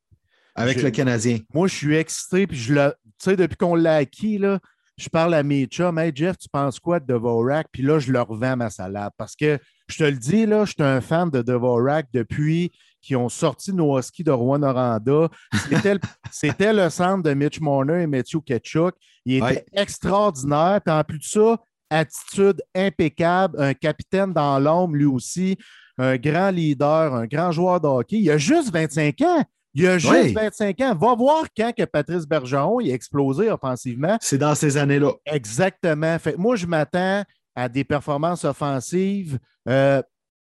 [0.55, 1.39] avec le Canadien.
[1.53, 2.47] Moi, je suis excité.
[2.47, 2.93] Puis je le.
[3.19, 4.59] Tu sais, depuis qu'on l'a acquis, là,
[4.97, 5.97] je parle à mes chums.
[5.97, 7.67] Hey Jeff, tu penses quoi de Devorak?
[7.71, 9.11] Puis là, je leur vends ma salade.
[9.17, 12.71] Parce que je te le dis, là, je suis un fan de Devorak depuis
[13.03, 15.29] qu'ils ont sorti Nowoski de Rouen-Noranda.
[16.31, 18.95] C'était le centre de Mitch Marner et Matthew Ketchuk.
[19.25, 20.79] Il était extraordinaire.
[20.83, 21.57] Puis en plus de ça,
[21.89, 25.57] attitude impeccable, un capitaine dans l'ombre lui aussi,
[25.97, 28.17] un grand leader, un grand joueur de hockey.
[28.17, 29.43] Il a juste 25 ans.
[29.75, 30.33] Il a juste Oui.
[30.33, 30.95] 25 ans.
[30.95, 34.17] Va voir quand que Patrice Bergeron il a explosé offensivement.
[34.21, 35.11] C'est dans ces années-là.
[35.25, 36.17] Exactement.
[36.19, 37.23] Fait moi, je m'attends
[37.55, 40.01] à des performances offensives euh,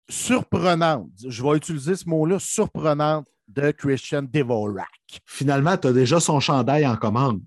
[0.09, 1.11] surprenantes.
[1.25, 4.87] Je vais utiliser ce mot-là, surprenantes de Christian Devorak.
[5.25, 7.41] Finalement, tu as déjà son chandail en commande.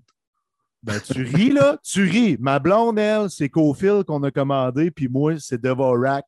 [0.81, 1.77] Ben, tu ris, là?
[1.83, 2.37] Tu ris.
[2.39, 6.25] Ma blonde, elle, c'est Cofield qu'on a commandé, puis moi, c'est Devorak.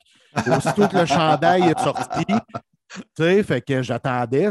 [0.47, 4.49] Aussitôt que le chandail est sorti, tu sais, fait que j'attendais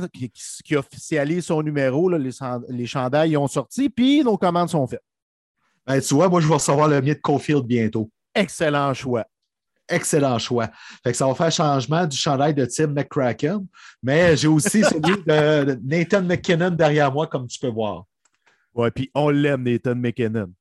[0.65, 2.31] qu'il officialise son numéro, là, les,
[2.69, 5.05] les chandails ils ont sorti, puis nos commandes sont faites.
[5.87, 8.11] Ben, tu vois, moi, je vais recevoir le mien de Cofield bientôt.
[8.35, 9.25] Excellent choix.
[9.89, 10.69] Excellent choix.
[11.03, 13.67] Fait que ça va faire changement du chandail de Tim McCracken,
[14.03, 18.05] mais j'ai aussi celui de Nathan McKinnon derrière moi, comme tu peux voir.
[18.75, 20.53] Ouais, puis on l'aime, Nathan McKinnon.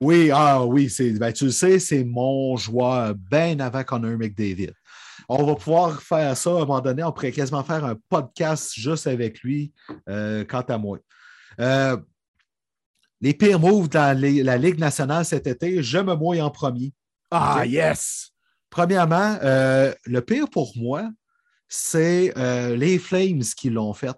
[0.00, 4.72] Oui, ah oui, ben, tu le sais, c'est mon joueur bien avant Connor McDavid.
[5.28, 7.02] On va pouvoir faire ça à un moment donné.
[7.04, 9.72] On pourrait quasiment faire un podcast juste avec lui,
[10.08, 10.98] euh, quant à moi.
[11.60, 11.96] Euh,
[13.20, 16.92] les pires moves dans les- la Ligue nationale cet été, je me mouille en premier.
[17.30, 18.33] Ah, yes!
[18.74, 21.08] Premièrement, euh, le pire pour moi,
[21.68, 24.16] c'est euh, les Flames qui l'ont fait.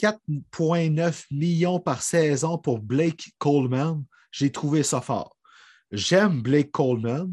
[0.00, 4.04] 4,9 millions par saison pour Blake Coleman.
[4.30, 5.36] J'ai trouvé ça fort.
[5.90, 7.32] J'aime Blake Coleman.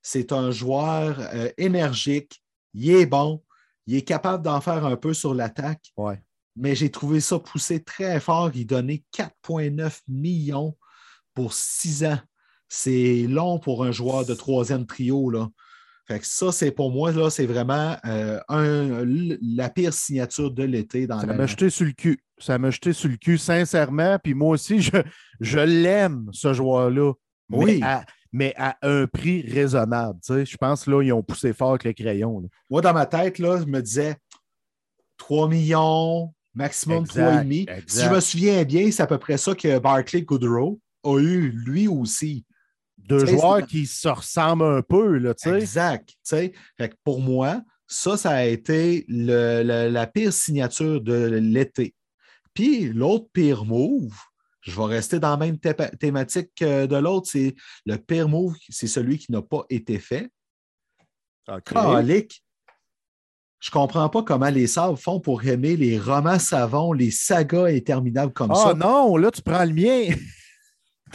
[0.00, 2.42] C'est un joueur euh, énergique.
[2.72, 3.44] Il est bon.
[3.86, 5.92] Il est capable d'en faire un peu sur l'attaque.
[5.98, 6.18] Ouais.
[6.56, 8.52] Mais j'ai trouvé ça poussé très fort.
[8.54, 10.78] Il donnait 4,9 millions
[11.34, 12.20] pour six ans.
[12.68, 15.30] C'est long pour un joueur de troisième trio.
[15.30, 15.48] Là.
[16.08, 19.04] Fait que ça, c'est pour moi, là, c'est vraiment euh, un-
[19.56, 22.18] la pire signature de l'été dans Ça m'a jeté sur le cul.
[22.38, 24.18] Ça m'a jeté sur le cul, sincèrement.
[24.22, 24.90] Puis moi aussi, je,
[25.40, 27.12] je l'aime, ce joueur-là.
[27.48, 27.80] Mais Oui.
[27.82, 30.18] à- Mais à, un prix raisonnable.
[30.24, 30.44] tu sais.
[30.44, 32.40] Je pense là, ils ont poussé fort avec le crayon.
[32.40, 32.48] là.
[32.68, 34.16] Moi, dans ma tête, là, je me disais
[35.16, 37.82] 3 millions, maximum Exact, 3,5.
[37.86, 41.50] Si je me souviens bien, c'est à peu près ça que Barclay Goodrow a eu
[41.50, 42.44] lui aussi.
[43.08, 45.18] Deux joueurs qui se ressemblent un peu.
[45.18, 45.34] Là.
[45.56, 46.08] Exact.
[46.08, 46.52] tu sais.
[46.76, 51.94] Fait que pour moi, ça, ça a été le- le- la pire signature de l'été.
[52.54, 54.12] Puis l'autre pire move,
[54.62, 57.54] je vais rester dans la même thé- thématique que de l'autre, c'est
[57.84, 60.30] le pire move, c'est celui qui n'a pas été fait.
[61.94, 62.42] Calique.
[63.60, 68.32] Je comprends pas comment les sables font pour aimer les romans savons, les sagas interminables
[68.32, 68.74] comme Ah ça.
[68.74, 70.14] non, là, tu prends le mien.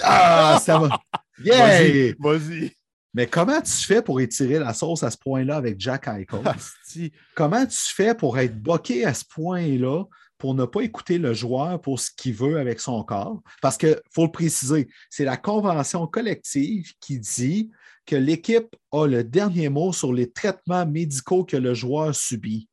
[0.02, 0.90] Ah, ça va.
[1.44, 1.68] Yeah!
[1.68, 2.16] Vas-y.
[2.20, 2.72] Vas-y.
[3.14, 7.10] Mais comment tu fais pour étirer la sauce à ce point-là avec Jack Eichel?
[7.36, 10.06] Comment tu fais pour être boqué à ce point-là,
[10.38, 13.42] pour ne pas écouter le joueur pour ce qu'il veut avec son corps?
[13.62, 17.70] Parce qu'il faut le préciser, c'est la convention collective qui dit
[18.06, 22.70] que l'équipe a le dernier mot sur les traitements médicaux que le joueur subit.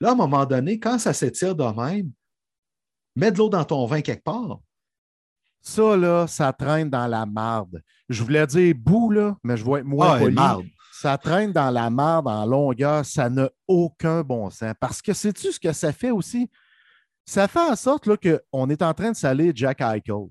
[0.00, 2.12] Là, à un moment donné, quand ça s'étire de même,
[3.16, 4.60] mets de l'eau dans ton vin quelque part.
[5.60, 7.82] Ça, là, ça traîne dans la marde.
[8.08, 10.34] Je voulais dire bout, là, mais je vais être moins Ah, poli.
[10.34, 10.66] marde.
[10.92, 13.04] Ça traîne dans la marde en longueur.
[13.04, 14.74] Ça n'a aucun bon sens.
[14.80, 16.50] Parce que sais-tu ce que ça fait aussi?
[17.24, 20.26] Ça fait en sorte là, qu'on est en train de salir Jack Eichel.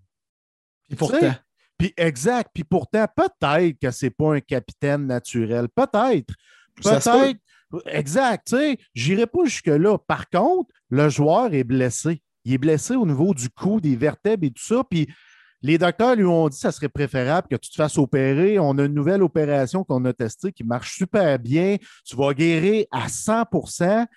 [0.90, 1.34] Sais, pourtant,
[1.78, 2.50] Puis exact.
[2.54, 5.68] Puis pourtant, peut-être que c'est pas un capitaine naturel.
[5.70, 6.34] Peut-être.
[6.82, 7.40] Peut-être.
[7.86, 8.48] Exact.
[8.48, 9.98] Tu sais, j'irai pas jusque-là.
[10.00, 12.22] Par contre, le joueur est blessé.
[12.48, 14.82] Il est blessé au niveau du cou, des vertèbres et tout ça.
[14.90, 15.06] Puis
[15.62, 18.58] les docteurs lui ont dit que ça serait préférable que tu te fasses opérer.
[18.58, 21.76] On a une nouvelle opération qu'on a testée qui marche super bien.
[22.06, 24.08] Tu vas guérir à 100 Ça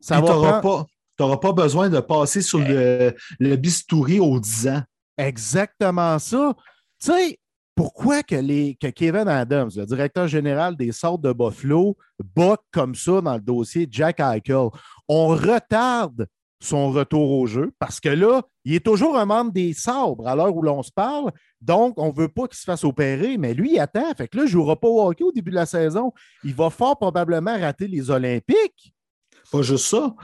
[0.00, 4.82] tu va n'auras prendre- pas, besoin de passer sur le, le bistouri aux 10 ans.
[5.16, 6.54] Exactement ça.
[7.02, 7.38] Tu sais,
[7.74, 11.96] pourquoi que, les, que Kevin Adams, le directeur général des sortes de Buffalo,
[12.36, 14.68] boque comme ça dans le dossier Jack Eichel?
[15.08, 16.26] On retarde
[16.62, 20.36] son retour au jeu parce que là, il est toujours un membre des sabres à
[20.36, 21.32] l'heure où l'on se parle.
[21.62, 24.12] Donc, on ne veut pas qu'il se fasse opérer, mais lui, il attend.
[24.16, 26.12] Fait que là, il ne jouera pas au hockey au début de la saison.
[26.44, 28.94] Il va fort probablement rater les Olympiques.
[29.50, 30.14] Pas juste ça.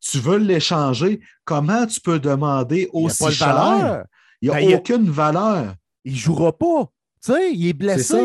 [0.00, 1.20] Tu veux l'échanger.
[1.44, 3.54] Comment tu peux demander Il n'y a aussi pas de cher?
[3.54, 4.04] valeur.
[4.40, 5.74] Il n'y a Ben, il y a- aucune valeur.
[6.04, 6.86] il ne jouera pas.
[7.24, 8.18] Tu sais, il est blessé.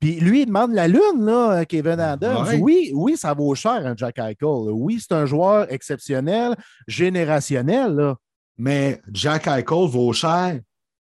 [0.00, 2.46] Puis lui, il demande la lune, là, Kevin Adams.
[2.46, 2.58] Ouais.
[2.58, 4.70] Oui, oui, ça vaut cher, un Jack Eichel.
[4.72, 6.56] Oui, c'est un joueur exceptionnel,
[6.88, 7.94] générationnel.
[7.94, 8.16] là.
[8.56, 10.58] Mais Jack Eichel vaut cher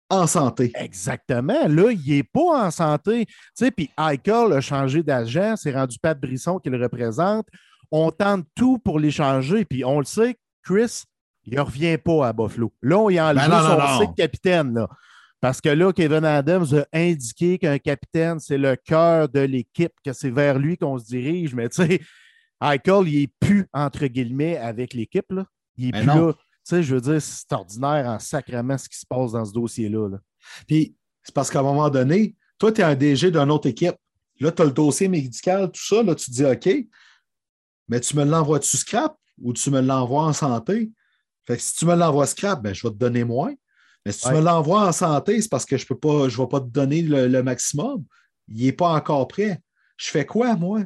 [0.10, 0.72] en santé.
[0.76, 1.68] Exactement.
[1.68, 3.26] Là, il n'est pas en santé.
[3.28, 7.46] Tu sais, puis Eichel a changé d'agent, c'est rendu Pat Brisson qui le représente.
[7.92, 11.04] On tente tout pour l'échanger, puis on le sait, Chris,
[11.46, 12.72] il ne revient pas à Buffalo.
[12.82, 14.00] Là, on y a enlevé Ben non, non, son non.
[14.00, 14.74] cycle capitaine.
[14.74, 14.88] Là.
[15.42, 20.14] Parce que là, Kevin Adams a indiqué qu'un capitaine, c'est le cœur de l'équipe, que
[20.14, 21.56] c'est vers lui qu'on se dirige.
[21.56, 22.00] Mais tu sais,
[22.62, 25.30] Eichel, il est plus, entre guillemets, avec l'équipe.
[25.32, 25.46] là.
[25.78, 26.28] Il est Mais plus non.
[26.28, 26.34] là.
[26.34, 29.52] Tu sais, je veux dire, c'est ordinaire en sacrement ce qui se passe dans ce
[29.52, 30.10] dossier-là.
[30.10, 30.20] là.
[30.68, 33.96] Puis c'est parce qu'à un moment donné, toi, tu es un DG d'une autre équipe.
[34.40, 36.04] Là, tu as le dossier médical, tout ça.
[36.04, 36.70] Là, tu te dis OK,
[37.88, 40.92] mais tu me l'envoies-tu scrap ou tu me l'envoies en santé?
[41.48, 43.54] Fait que si tu me l'envoies scrap, ben, je vais te donner moins.
[44.06, 46.44] Mais si tu me l'envoies en santé, c'est parce que je peux pas, je ne
[46.44, 48.04] vais pas te donner le, le maximum.
[48.48, 49.62] Il n'est pas encore prêt.
[49.98, 50.82] Je fais quoi, moi?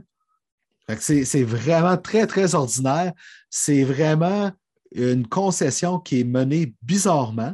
[0.99, 3.13] C'est, vraiment très, très ordinaire.
[3.49, 4.51] C'est vraiment
[4.93, 7.53] une concession qui est menée bizarrement.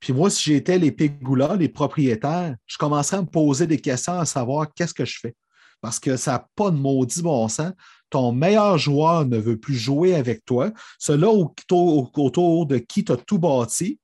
[0.00, 4.18] Puis moi, si j'étais les Pégoulas, les propriétaires, je commencerais à me poser des questions
[4.18, 5.34] à savoir qu'est-ce que je fais.
[5.80, 7.72] Parce que ça n'a pas de maudit bon sens.
[8.08, 10.70] Ton meilleur joueur ne veut plus jouer avec toi.
[10.98, 13.98] Celui-là autour, autour de qui tu as tout bâti.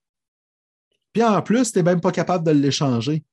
[1.13, 3.25] Puis en plus, tu n'es même pas capable de l'échanger.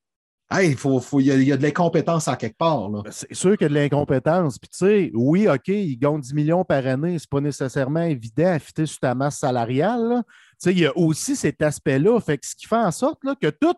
[0.49, 2.89] Hey, il faut, faut- il y, a- il y a de l'incompétence à quelque part.
[2.89, 3.01] Là.
[3.03, 4.57] Ben, C'est sûr qu'il y a de l'incompétence.
[4.57, 7.19] Puis, tu sais, oui, OK, ils gagnent 10 millions par année.
[7.19, 10.23] C'est pas nécessairement évident à fitter sur ta masse salariale.
[10.25, 12.17] Tu sais, il y a aussi cet aspect-là.
[12.21, 13.75] Fait que ce qui fait en sorte là, que tout,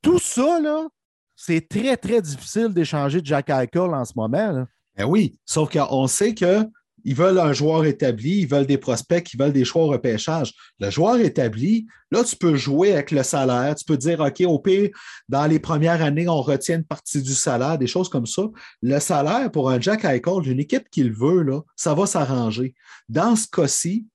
[0.00, 0.86] tout ça, là,
[1.34, 4.52] c'est très, très difficile d'échanger de Jack Eichel en ce moment.
[4.52, 4.66] là.
[4.96, 6.32] Ben oui, sauf qu'on sait
[7.02, 10.52] qu'ils veulent un joueur établi, ils veulent des prospects, ils veulent des choix au repêchage.
[10.80, 13.74] Le joueur établi, là, tu peux jouer avec le salaire.
[13.74, 14.90] Tu peux dire, OK, au pire,
[15.28, 18.42] dans les premières années, on retient une partie du salaire, des choses comme ça.
[18.82, 22.74] Le salaire pour un Jack Eichel, d'une équipe qui le veut, là, ça va s'arranger.
[23.08, 24.06] Dans ce cas-ci,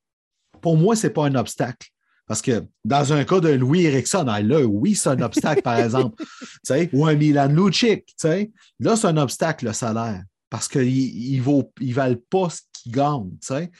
[0.60, 1.88] pour moi, ce n'est pas un obstacle.
[2.26, 5.78] Parce que dans un cas de Louis Erickson, ah, là, oui, c'est un obstacle, par
[5.84, 6.22] exemple.
[6.92, 8.14] Ou un Milan Lucic.
[8.78, 10.22] Là, c'est un obstacle, le salaire.
[10.50, 13.36] Parce qu'ils ne valent pas ce qu'ils gagnent.
[13.40, 13.70] tu sais.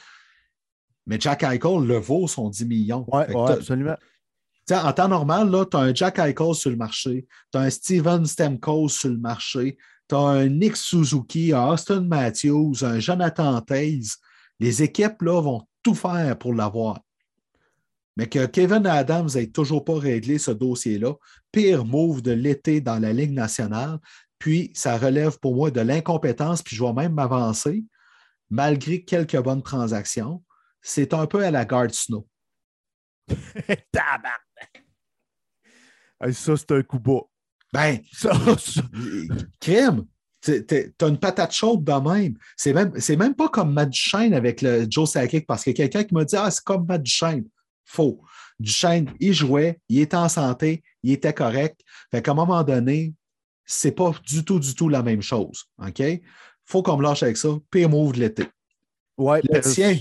[1.07, 3.05] Mais Jack Eichel le vaut son 10 millions.
[3.11, 3.97] Oui, ouais, absolument.
[4.71, 8.25] en temps normal, tu as un Jack Eichel sur le marché, tu as un Steven
[8.25, 14.17] Stamkos sur le marché, tu as un Nick Suzuki, un Austin Matthews, un Jonathan Taze.
[14.59, 16.99] Les équipes là, vont tout faire pour l'avoir.
[18.17, 21.13] Mais que Kevin Adams n'ait toujours pas réglé ce dossier-là,
[21.51, 23.97] pire move de l'été dans la Ligue nationale,
[24.39, 27.83] puis ça relève pour moi de l'incompétence, puis je vais même m'avancer,
[28.49, 30.43] malgré quelques bonnes transactions.
[30.81, 32.27] C'est un peu à la garde Snow.
[33.91, 34.85] Tabarnak!
[36.21, 37.21] Hey, ça, c'est un coup bas.
[37.71, 38.81] Ben, Ça, ça-
[39.59, 40.05] crème.
[40.41, 40.65] Tu
[41.01, 42.37] as une patate chaude de même.
[42.55, 46.03] C'est même, c'est même pas comme Matt Duchesne avec le Joe Sakic parce a quelqu'un
[46.05, 47.43] qui m'a dit Ah, c'est comme Matt Duchesne.
[47.83, 48.21] Faux.
[48.57, 51.81] Duchesne, il jouait, il était en santé, il était correct.
[52.11, 53.13] Fait qu'à un moment donné,
[53.71, 55.65] c'est pas du tout, du tout la même chose.
[55.77, 56.01] OK?
[56.65, 57.49] Faut qu'on me lâche avec ça.
[57.69, 58.43] Pire move de l'été.
[59.17, 59.95] ouais, Le parce- tien.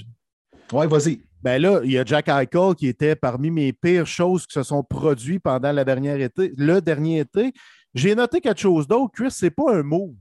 [0.72, 1.20] Ouais, vas-y.
[1.42, 4.62] Ben là, il y a Jack Eichel qui était parmi mes pires choses qui se
[4.62, 7.52] sont produites pendant la dernière été, le dernier été.
[7.94, 10.14] J'ai noté quelque chose d'autre, Chris, c'est pas un move.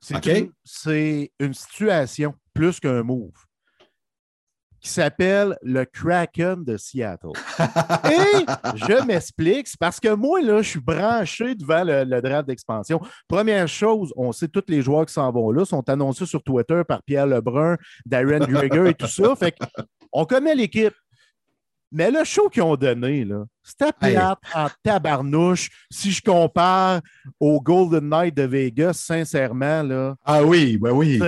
[0.00, 3.32] C'est une, c'est une situation plus qu'un move
[4.80, 7.32] qui s'appelle le Kraken de Seattle.
[8.10, 8.44] Et
[8.76, 13.00] je m'explique, c'est parce que moi, là, je suis branché devant le, le draft d'expansion.
[13.26, 16.82] Première chose, on sait tous les joueurs qui s'en vont là, sont annoncés sur Twitter
[16.86, 17.76] par Pierre Lebrun,
[18.06, 19.34] Darren Dreger et tout ça.
[19.36, 19.64] Fait que
[20.12, 20.94] on connaît l'équipe.
[21.90, 24.12] Mais le show qu'ils ont donné, là, c'était Hey.
[24.14, 25.70] plate en tabarnouche.
[25.90, 27.00] Si je compare
[27.40, 31.18] au Golden Knight de Vegas, sincèrement, là, Ah oui, ben oui.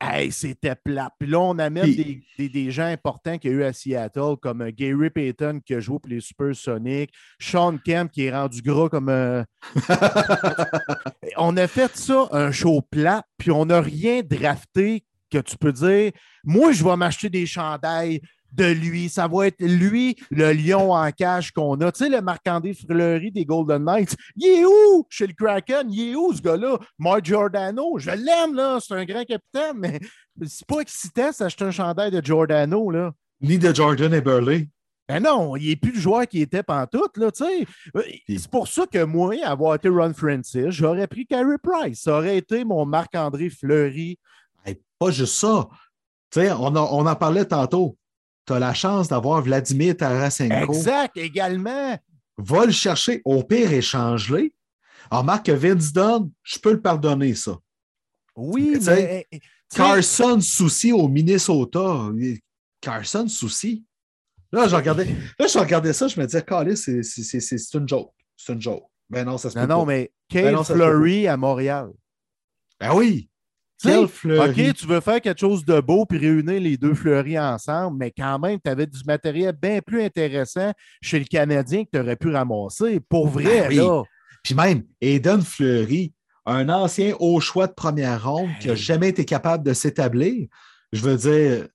[0.00, 1.10] Hey, c'était plat.
[1.18, 3.72] Puis là, on amène Puis- des, des- des gens importants qu'il y a eu à
[3.72, 8.32] Seattle, comme euh, Gary Payton qui a joué pour les Supersonics, Sean Kemp qui est
[8.32, 9.44] rendu gras comme un.
[11.36, 15.72] on a fait ça, un show plat, puis on n'a rien drafté que tu peux
[15.72, 16.12] dire
[16.44, 18.20] moi, je vais m'acheter des chandails
[18.52, 19.08] de lui.
[19.08, 21.92] Ça va être lui, le lion en cage qu'on a.
[21.92, 24.16] Tu sais, le Marc-André Fleury des Golden Knights.
[24.36, 25.06] Il est où?
[25.08, 25.90] Chez le Kraken?
[25.90, 26.78] Il est où ce gars-là?
[26.98, 28.78] Mark Giordano, je l'aime, là.
[28.80, 30.00] C'est un grand capitaine, mais
[30.46, 33.12] c'est pas excitant s'acheter un chandail de Giordano, là.
[33.40, 34.68] Ni de Jordan et Burley.
[35.08, 37.66] Ben non, il n'est plus le joueur qui était pantoute, là, tu sais.
[37.96, 42.02] Euh, C'est pour ça que moi, avoir été Ron Francis, j'aurais pris Carey Price.
[42.02, 44.20] Ça aurait été mon Marc-André Fleury.
[44.64, 45.66] Hey, pas juste ça.
[46.30, 47.96] Tu sais, on, on en parlait tantôt.
[48.50, 50.72] Tu as la chance d'avoir Vladimir Tarasenko.
[50.74, 51.96] Exact, également.
[52.36, 53.22] Va le chercher.
[53.24, 54.52] Au pire, échange-les.
[55.08, 57.56] Alors, Marc, que Vince Dunn, je peux le pardonner, ça.
[58.34, 59.26] Oui, mais.
[59.30, 59.40] tu sais,
[59.72, 62.08] Carson Souci au Minnesota.
[62.80, 63.84] Carson Souci.
[64.50, 65.04] Là, je regardais,
[65.38, 68.12] là, je regardais ça, je me disais, Calais, c'est une joke.
[68.36, 68.82] C'est une joke.
[69.08, 69.86] Ben non, ça se Non, peut non, pas.
[69.92, 71.90] mais Ben non, se Fleury à Montréal.
[72.80, 73.29] Ben oui.
[73.82, 73.98] Quel.
[73.98, 78.10] OK, tu veux faire quelque chose de beau puis réunir les deux fleuris ensemble, mais
[78.16, 82.16] quand même, tu avais du matériel bien plus intéressant chez le Canadien que tu aurais
[82.16, 83.00] pu ramasser.
[83.08, 83.76] Pour vrai, Ben oui.
[83.76, 84.02] là.
[84.42, 86.12] Puis même, Aiden Fleury,
[86.46, 90.48] un ancien haut choix de première ronde qui n'a jamais été capable de s'établir.
[90.92, 91.68] Je veux dire,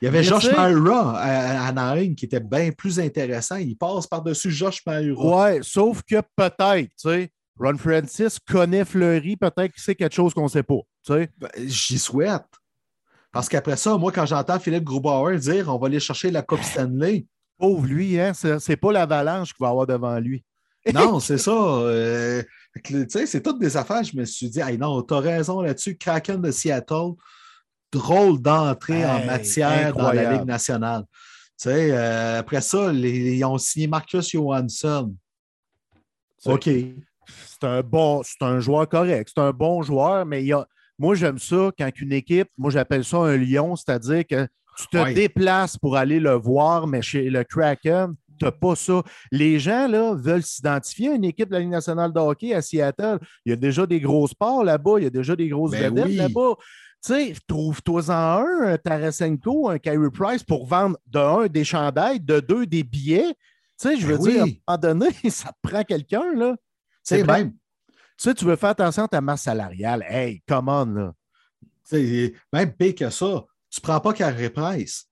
[0.00, 3.56] Il y avait Josh Myra à Anaheim qui était bien plus intéressant.
[3.56, 5.46] Il passe par-dessus Josh Myra.
[5.50, 10.34] Ouais, sauf que peut-être, tu sais, Ron Francis connaît Fleury, peut-être qu'il sait quelque chose
[10.34, 10.80] qu'on ne sait pas.
[11.04, 11.30] Tu sais.
[11.38, 12.46] Ben, J'y souhaite.
[13.32, 16.62] Parce qu'après ça, moi, quand j'entends Philippe Grubauer dire on va aller chercher la Coupe
[16.62, 17.26] Stanley.
[17.58, 18.32] Pauvre lui, hein?
[18.34, 20.44] C'est pas l'avalanche qu'il va avoir devant lui.
[20.94, 21.50] non, c'est ça.
[21.52, 22.42] Euh,
[23.08, 24.04] c'est toutes des affaires.
[24.04, 25.96] Je me suis dit, hey, non, t'as raison là-dessus.
[25.96, 27.14] Kraken de Seattle,
[27.92, 31.04] drôle d'entrée en matière dans la Ligue nationale.
[31.66, 35.12] Euh, après ça, ils ont signé Marcus Johansson.
[36.44, 36.68] OK.
[37.60, 39.30] C'est un bon, c'est un joueur correct.
[39.34, 40.66] C'est un bon joueur, mais il y a,
[40.98, 44.46] moi, j'aime ça quand une équipe, moi, j'appelle ça un lion, c'est-à-dire que
[44.78, 49.02] tu te déplaces pour aller le voir, mais chez le Kraken, tu n'as pas ça.
[49.32, 52.62] Les gens là, veulent s'identifier à une équipe de la Ligue nationale de hockey à
[52.62, 53.18] Seattle.
[53.44, 55.94] Il y a déjà des gros sports là-bas, il y a déjà des grosses ben
[55.94, 56.54] vedettes là-bas.
[57.04, 62.20] Tu sais, trouve-toi-en un, un Tarasenko, un Kyrie Price pour vendre de un des chandails,
[62.20, 63.34] de deux des billets.
[63.80, 66.56] Tu sais, je veux ben dire, à un moment donné, ça prend quelqu'un, là.
[67.08, 67.52] C'est même.
[67.52, 70.04] Tu sais, tu veux faire attention à ta masse salariale.
[70.08, 71.14] Hey, come on, là.
[72.52, 75.08] même pire que ça, tu prends pas Carré Price.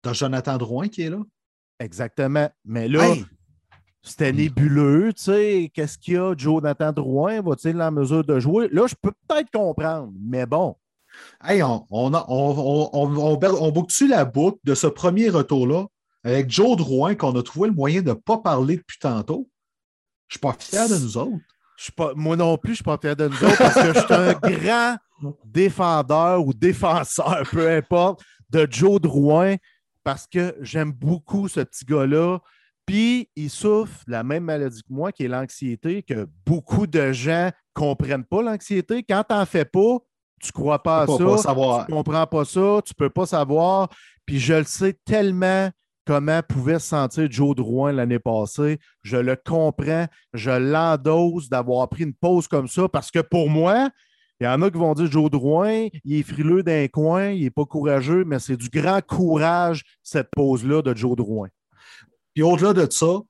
[0.00, 1.20] T'as Jonathan Drouin qui est là.
[1.78, 2.48] Exactement.
[2.64, 3.14] Mais là,
[4.02, 5.70] c'était nébuleux, tu sais.
[5.74, 7.40] Qu'est-ce qu'il y a, Jonathan Drouin?
[7.42, 8.68] Va-t-il en mesure de jouer?
[8.72, 10.76] Là, je peux peut-être comprendre, mais bon.
[11.44, 15.84] Hey, on, on, on, on boucle-tu la boucle de ce premier retour-là
[16.24, 19.48] avec Joe Drouin qu'on a trouvé le moyen de ne pas parler depuis tantôt?
[20.32, 21.44] Je ne suis pas fier de nous autres
[22.14, 24.14] moi non plus, je ne suis pas fier de nous autres parce que je suis
[24.14, 24.96] un grand
[25.44, 29.56] défendeur ou défenseur, peu importe, de Joe Drouin
[30.04, 32.38] parce que j'aime beaucoup ce petit gars-là.
[32.86, 37.12] Puis il souffre de la même maladie que moi, qui est l'anxiété, que beaucoup de
[37.12, 39.04] gens ne comprennent pas l'anxiété.
[39.04, 39.98] Quand tu n'en fais pas,
[40.40, 43.26] tu ne crois pas à ça, tu ne comprends pas ça, tu ne peux pas
[43.26, 43.88] savoir.
[44.26, 45.70] Puis je le sais tellement
[46.06, 48.78] comment pouvait se sentir Joe Drouin l'année passée.
[49.02, 53.90] Je le comprends, je l'endosse d'avoir pris une pause comme ça parce que pour moi,
[54.40, 57.44] il y en a qui vont dire Joe Drouin, il est frileux d'un coin, il
[57.44, 61.48] n'est pas courageux, mais c'est du grand courage, cette pause-là de Joe Drouin.
[62.34, 63.20] Puis au-delà de ça,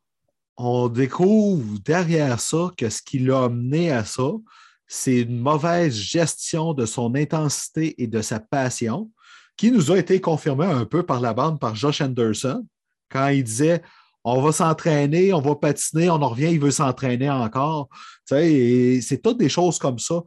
[0.56, 4.30] on découvre derrière ça que ce qui l'a amené à ça,
[4.86, 9.10] c'est une mauvaise gestion de son intensité et de sa passion
[9.56, 12.66] qui nous a été confirmé un peu par la bande par Josh Anderson
[13.10, 13.82] quand il disait
[14.24, 17.88] on va s'entraîner, on va patiner, on en revient, il veut s'entraîner encore.
[18.26, 20.22] c'est toutes des choses comme ça.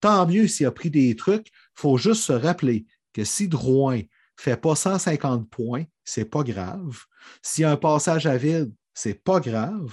[0.00, 1.48] Tant mieux s'il a pris des trucs.
[1.48, 4.02] Il faut juste se rappeler que si Drouin ne
[4.36, 6.98] fait pas 150 points, c'est pas grave.
[7.42, 9.92] S'il y a un passage à vide, c'est pas grave.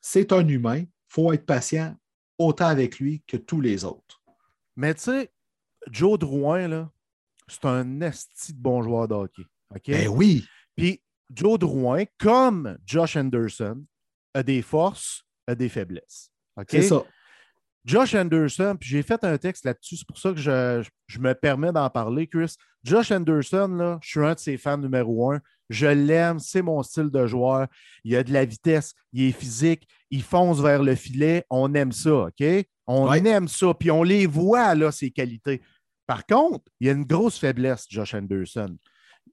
[0.00, 0.78] C'est un humain.
[0.78, 1.96] Il faut être patient
[2.38, 4.22] autant avec lui que tous les autres.
[4.76, 5.32] Mais tu sais,
[5.90, 6.90] Joe Drouin, là,
[7.48, 9.44] c'est un esti de bon joueur de hockey.
[9.88, 10.44] Ben oui.
[10.76, 11.02] Puis
[11.34, 13.84] Joe Drouin, comme Josh Anderson,
[14.34, 16.30] a des forces, a des faiblesses.
[16.68, 17.04] C'est ça.
[17.84, 21.70] Josh Anderson, puis j'ai fait un texte là-dessus, c'est pour ça que je, me permets
[21.70, 22.56] d'en parler, Chris.
[22.82, 25.40] Josh Anderson, là, je suis un de ses fans numéro un.
[25.70, 27.68] Je l'aime, c'est mon style de joueur.
[28.02, 31.44] Il a de la vitesse, il est physique, il fonce vers le filet.
[31.48, 32.44] On aime ça, OK?
[32.88, 35.62] On aime ça, puis on les voit, là, ses qualités.
[36.06, 38.76] Par contre, il y a une grosse faiblesse, Josh Anderson.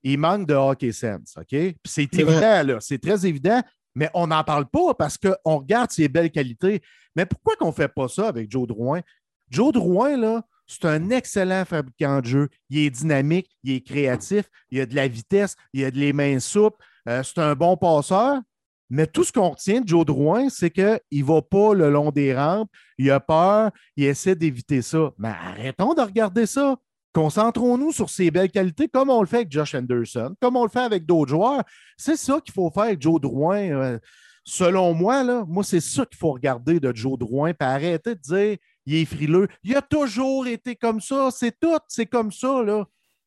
[0.03, 1.76] Il manque de hockey sense, OK?
[1.86, 3.61] c'est évident, là, c'est très évident,
[3.95, 6.82] mais on n'en parle pas parce qu'on regarde ses belles qualités.
[7.15, 9.01] Mais pourquoi qu'on ne fait pas ça avec Joe Drouin?
[9.49, 12.49] Joe Drouin, là, c'est un excellent fabricant de jeu.
[12.69, 16.13] Il est dynamique, il est créatif, il a de la vitesse, il a de les
[16.13, 18.41] mains souples, euh, c'est un bon passeur,
[18.89, 22.11] mais tout ce qu'on retient de Joe Drouin, c'est qu'il ne va pas le long
[22.11, 25.11] des rampes, il a peur, il essaie d'éviter ça.
[25.17, 26.75] Mais arrêtons de regarder ça.
[27.13, 30.69] Concentrons-nous sur ses belles qualités, comme on le fait avec Josh Anderson, comme on le
[30.69, 31.63] fait avec d'autres joueurs.
[31.97, 33.71] C'est ça qu'il faut faire avec Joe Drouin.
[33.71, 33.99] Euh,
[34.43, 38.19] selon moi, là, moi, c'est ça qu'il faut regarder de Joe Drouin, puis arrêter de
[38.19, 39.47] dire il est frileux.
[39.63, 42.63] Il a toujours été comme ça, c'est tout, c'est comme ça.
[42.63, 42.86] Là.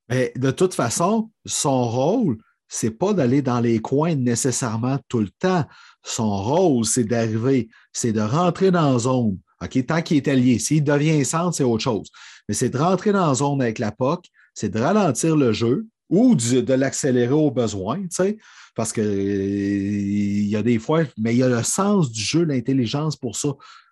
[0.09, 2.39] Mais de toute façon, son rôle,
[2.69, 5.65] c'est pas d'aller dans les coins nécessairement tout le temps.
[6.03, 9.39] Son rôle, c'est d'arriver, c'est de rentrer dans la zone.
[9.63, 10.59] OK, tant qu'il est allié.
[10.59, 12.09] S'il devient centre, c'est autre chose.
[12.49, 15.87] Mais c'est de rentrer dans la zone avec la POC, c'est de ralentir le jeu
[16.09, 18.37] ou de, l'accélérer au besoin, tu sais,
[18.75, 22.45] parce qu'il il y a des fois, mais il y a le sens du jeu,
[22.45, 23.49] l'intelligence pour ça.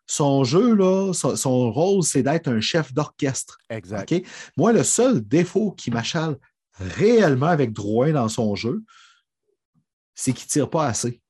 [0.06, 3.58] Son jeu, là, son, rôle, c'est d'être un chef d'orchestre.
[3.70, 4.14] Exact.
[4.56, 6.36] Moi, le seul défaut qui m'achale
[6.78, 8.82] réellement avec Drouin dans son jeu,
[10.14, 11.20] c'est qu'il ne tire pas assez.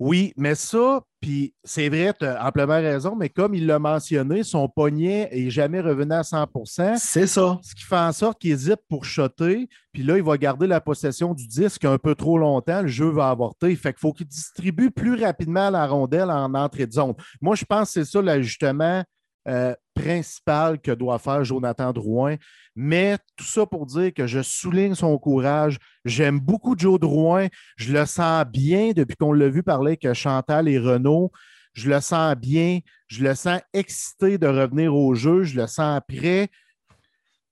[0.00, 4.42] Oui, mais ça, Puis c'est vrai, tu as amplement raison, mais comme il l'a mentionné,
[4.42, 7.60] son poignet est jamais revenu à 100% C'est ça.
[7.62, 9.68] Ce qui fait en sorte qu'il hésite pour shotter.
[9.92, 12.80] Puis là, il va garder la possession du disque un peu trop longtemps.
[12.80, 13.76] Le jeu va avorter.
[13.76, 17.12] Fait qu'il faut qu'il distribue plus rapidement la rondelle en entrée de zone.
[17.42, 19.04] Moi, je pense que c'est ça l'ajustement
[19.48, 22.36] euh, principal que doit faire Jonathan Drouin.
[22.76, 25.78] Mais tout ça pour dire que je souligne son courage.
[26.04, 27.48] J'aime beaucoup Joe Drouin.
[27.76, 31.32] Je le sens bien depuis qu'on l'a vu parler que Chantal et Renault.
[31.72, 32.80] Je le sens bien.
[33.08, 35.42] Je le sens excité de revenir au jeu.
[35.42, 36.48] Je le sens prêt.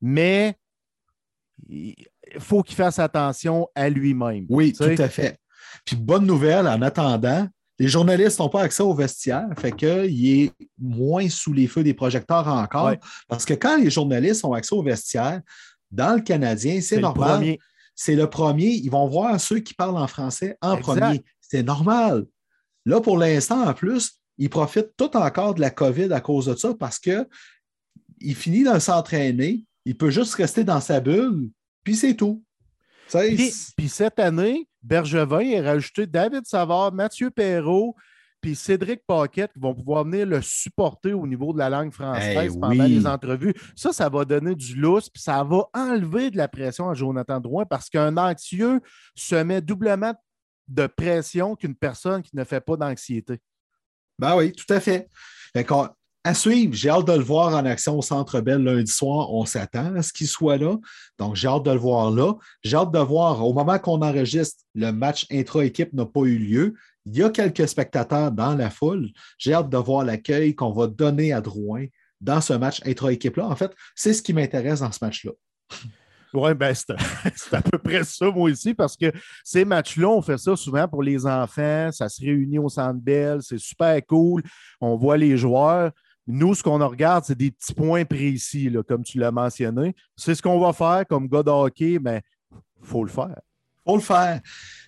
[0.00, 0.56] Mais
[1.68, 1.94] il
[2.38, 4.46] faut qu'il fasse attention à lui-même.
[4.48, 5.38] Oui, tout à fait.
[5.84, 7.48] Puis bonne nouvelle en attendant,
[7.78, 11.94] les journalistes n'ont pas accès au vestiaire, fait qu'il est moins sous les feux des
[11.94, 12.92] projecteurs encore.
[13.28, 15.40] Parce que quand les journalistes ont accès au vestiaire,
[15.90, 17.56] dans le Canadien, c'est normal.
[17.94, 18.70] C'est le premier.
[18.70, 21.22] Ils vont voir ceux qui parlent en français en premier.
[21.40, 22.26] C'est normal.
[22.84, 26.54] Là, pour l'instant, en plus, ils profitent tout encore de la COVID à cause de
[26.54, 31.50] ça parce qu'il finit de s'entraîner, il peut juste rester dans sa bulle,
[31.84, 32.42] puis c'est tout.
[33.10, 37.94] Puis, cette année, Bergevin a rajouté David Savard, Mathieu Perrault,
[38.40, 42.56] puis Cédric Paquette qui vont pouvoir venir le supporter au niveau de la langue française
[42.58, 43.54] pendant les entrevues.
[43.74, 47.40] Ça, ça va donner du lousse, puis ça va enlever de la pression à Jonathan
[47.40, 48.80] Drouin parce qu'un anxieux
[49.16, 50.14] se met doublement
[50.68, 53.40] de pression qu'une personne qui ne fait pas d'anxiété.
[54.18, 55.08] Ben oui, tout à fait.
[55.52, 55.66] fait
[56.28, 56.74] à suivre.
[56.74, 59.32] J'ai hâte de le voir en action au Centre Bell lundi soir.
[59.32, 60.76] On s'attend à ce qu'il soit là.
[61.18, 62.34] Donc, j'ai hâte de le voir là.
[62.62, 66.74] J'ai hâte de voir, au moment qu'on enregistre, le match intra-équipe n'a pas eu lieu.
[67.06, 69.08] Il y a quelques spectateurs dans la foule.
[69.38, 71.86] J'ai hâte de voir l'accueil qu'on va donner à Drouin
[72.20, 73.46] dans ce match intra-équipe-là.
[73.46, 75.32] En fait, c'est ce qui m'intéresse dans ce match-là.
[76.34, 76.74] Oui, ben
[77.36, 79.10] c'est à peu près ça, moi aussi, parce que
[79.42, 81.90] ces matchs-là, on fait ça souvent pour les enfants.
[81.90, 84.42] Ça se réunit au Centre Bell, c'est super cool.
[84.78, 85.90] On voit les joueurs.
[86.30, 89.94] Nous, ce qu'on regarde, c'est des petits points précis, comme tu l'as mentionné.
[90.14, 92.20] C'est ce qu'on va faire comme gars de hockey, mais
[92.52, 93.40] il faut le faire.
[93.86, 94.40] faut le faire.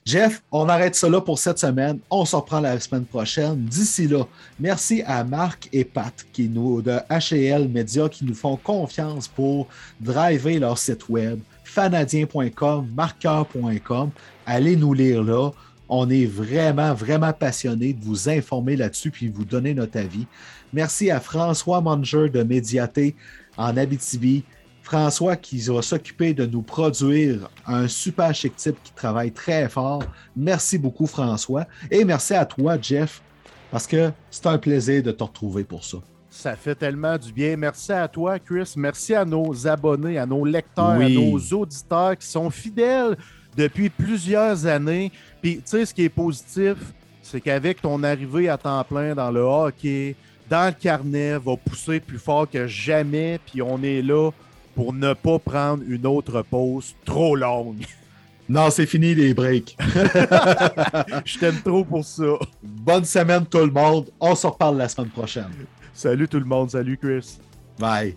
[0.05, 1.99] Jeff, on arrête ça là pour cette semaine.
[2.11, 3.65] On se reprend la semaine prochaine.
[3.65, 4.27] D'ici là,
[4.59, 9.67] merci à Marc et Pat qui nous, de HL Media qui nous font confiance pour
[9.99, 14.11] driver leur site web fanadien.com, marqueur.com.
[14.45, 15.53] Allez nous lire là.
[15.89, 20.27] On est vraiment, vraiment passionné de vous informer là-dessus puis vous donner notre avis.
[20.73, 23.17] Merci à François Manger de Médiaté
[23.57, 24.45] en Abitibi.
[24.83, 30.03] François qui va s'occuper de nous produire un super chic type qui travaille très fort.
[30.37, 31.67] Merci beaucoup, François.
[31.91, 33.23] Et merci à toi, Jeff,
[33.71, 35.99] parce que c'est un plaisir de te retrouver pour ça.
[36.29, 37.57] Ça fait tellement du bien.
[37.57, 38.73] Merci à toi, Chris.
[38.77, 43.17] Merci à nos abonnés, à nos lecteurs, à nos auditeurs qui sont fidèles
[43.57, 45.11] depuis plusieurs années.
[45.43, 46.77] Puis, tu sais, ce qui est positif,
[47.23, 50.17] c'est qu'avec ton arrivée à temps plein dans le hockey,
[50.51, 53.39] dans le carnet, va pousser plus fort que jamais.
[53.47, 54.31] Puis, on est là
[54.75, 57.87] pour ne pas prendre une autre pause trop longue.
[58.49, 59.77] Non, c'est fini les breaks.
[61.25, 62.33] Je t'aime trop pour ça.
[62.61, 64.11] Bonne semaine tout le monde.
[64.19, 65.53] On se reparle la semaine prochaine.
[65.95, 66.69] Salut tout le monde.
[66.69, 67.39] Salut Chris.
[67.79, 68.17] Bye.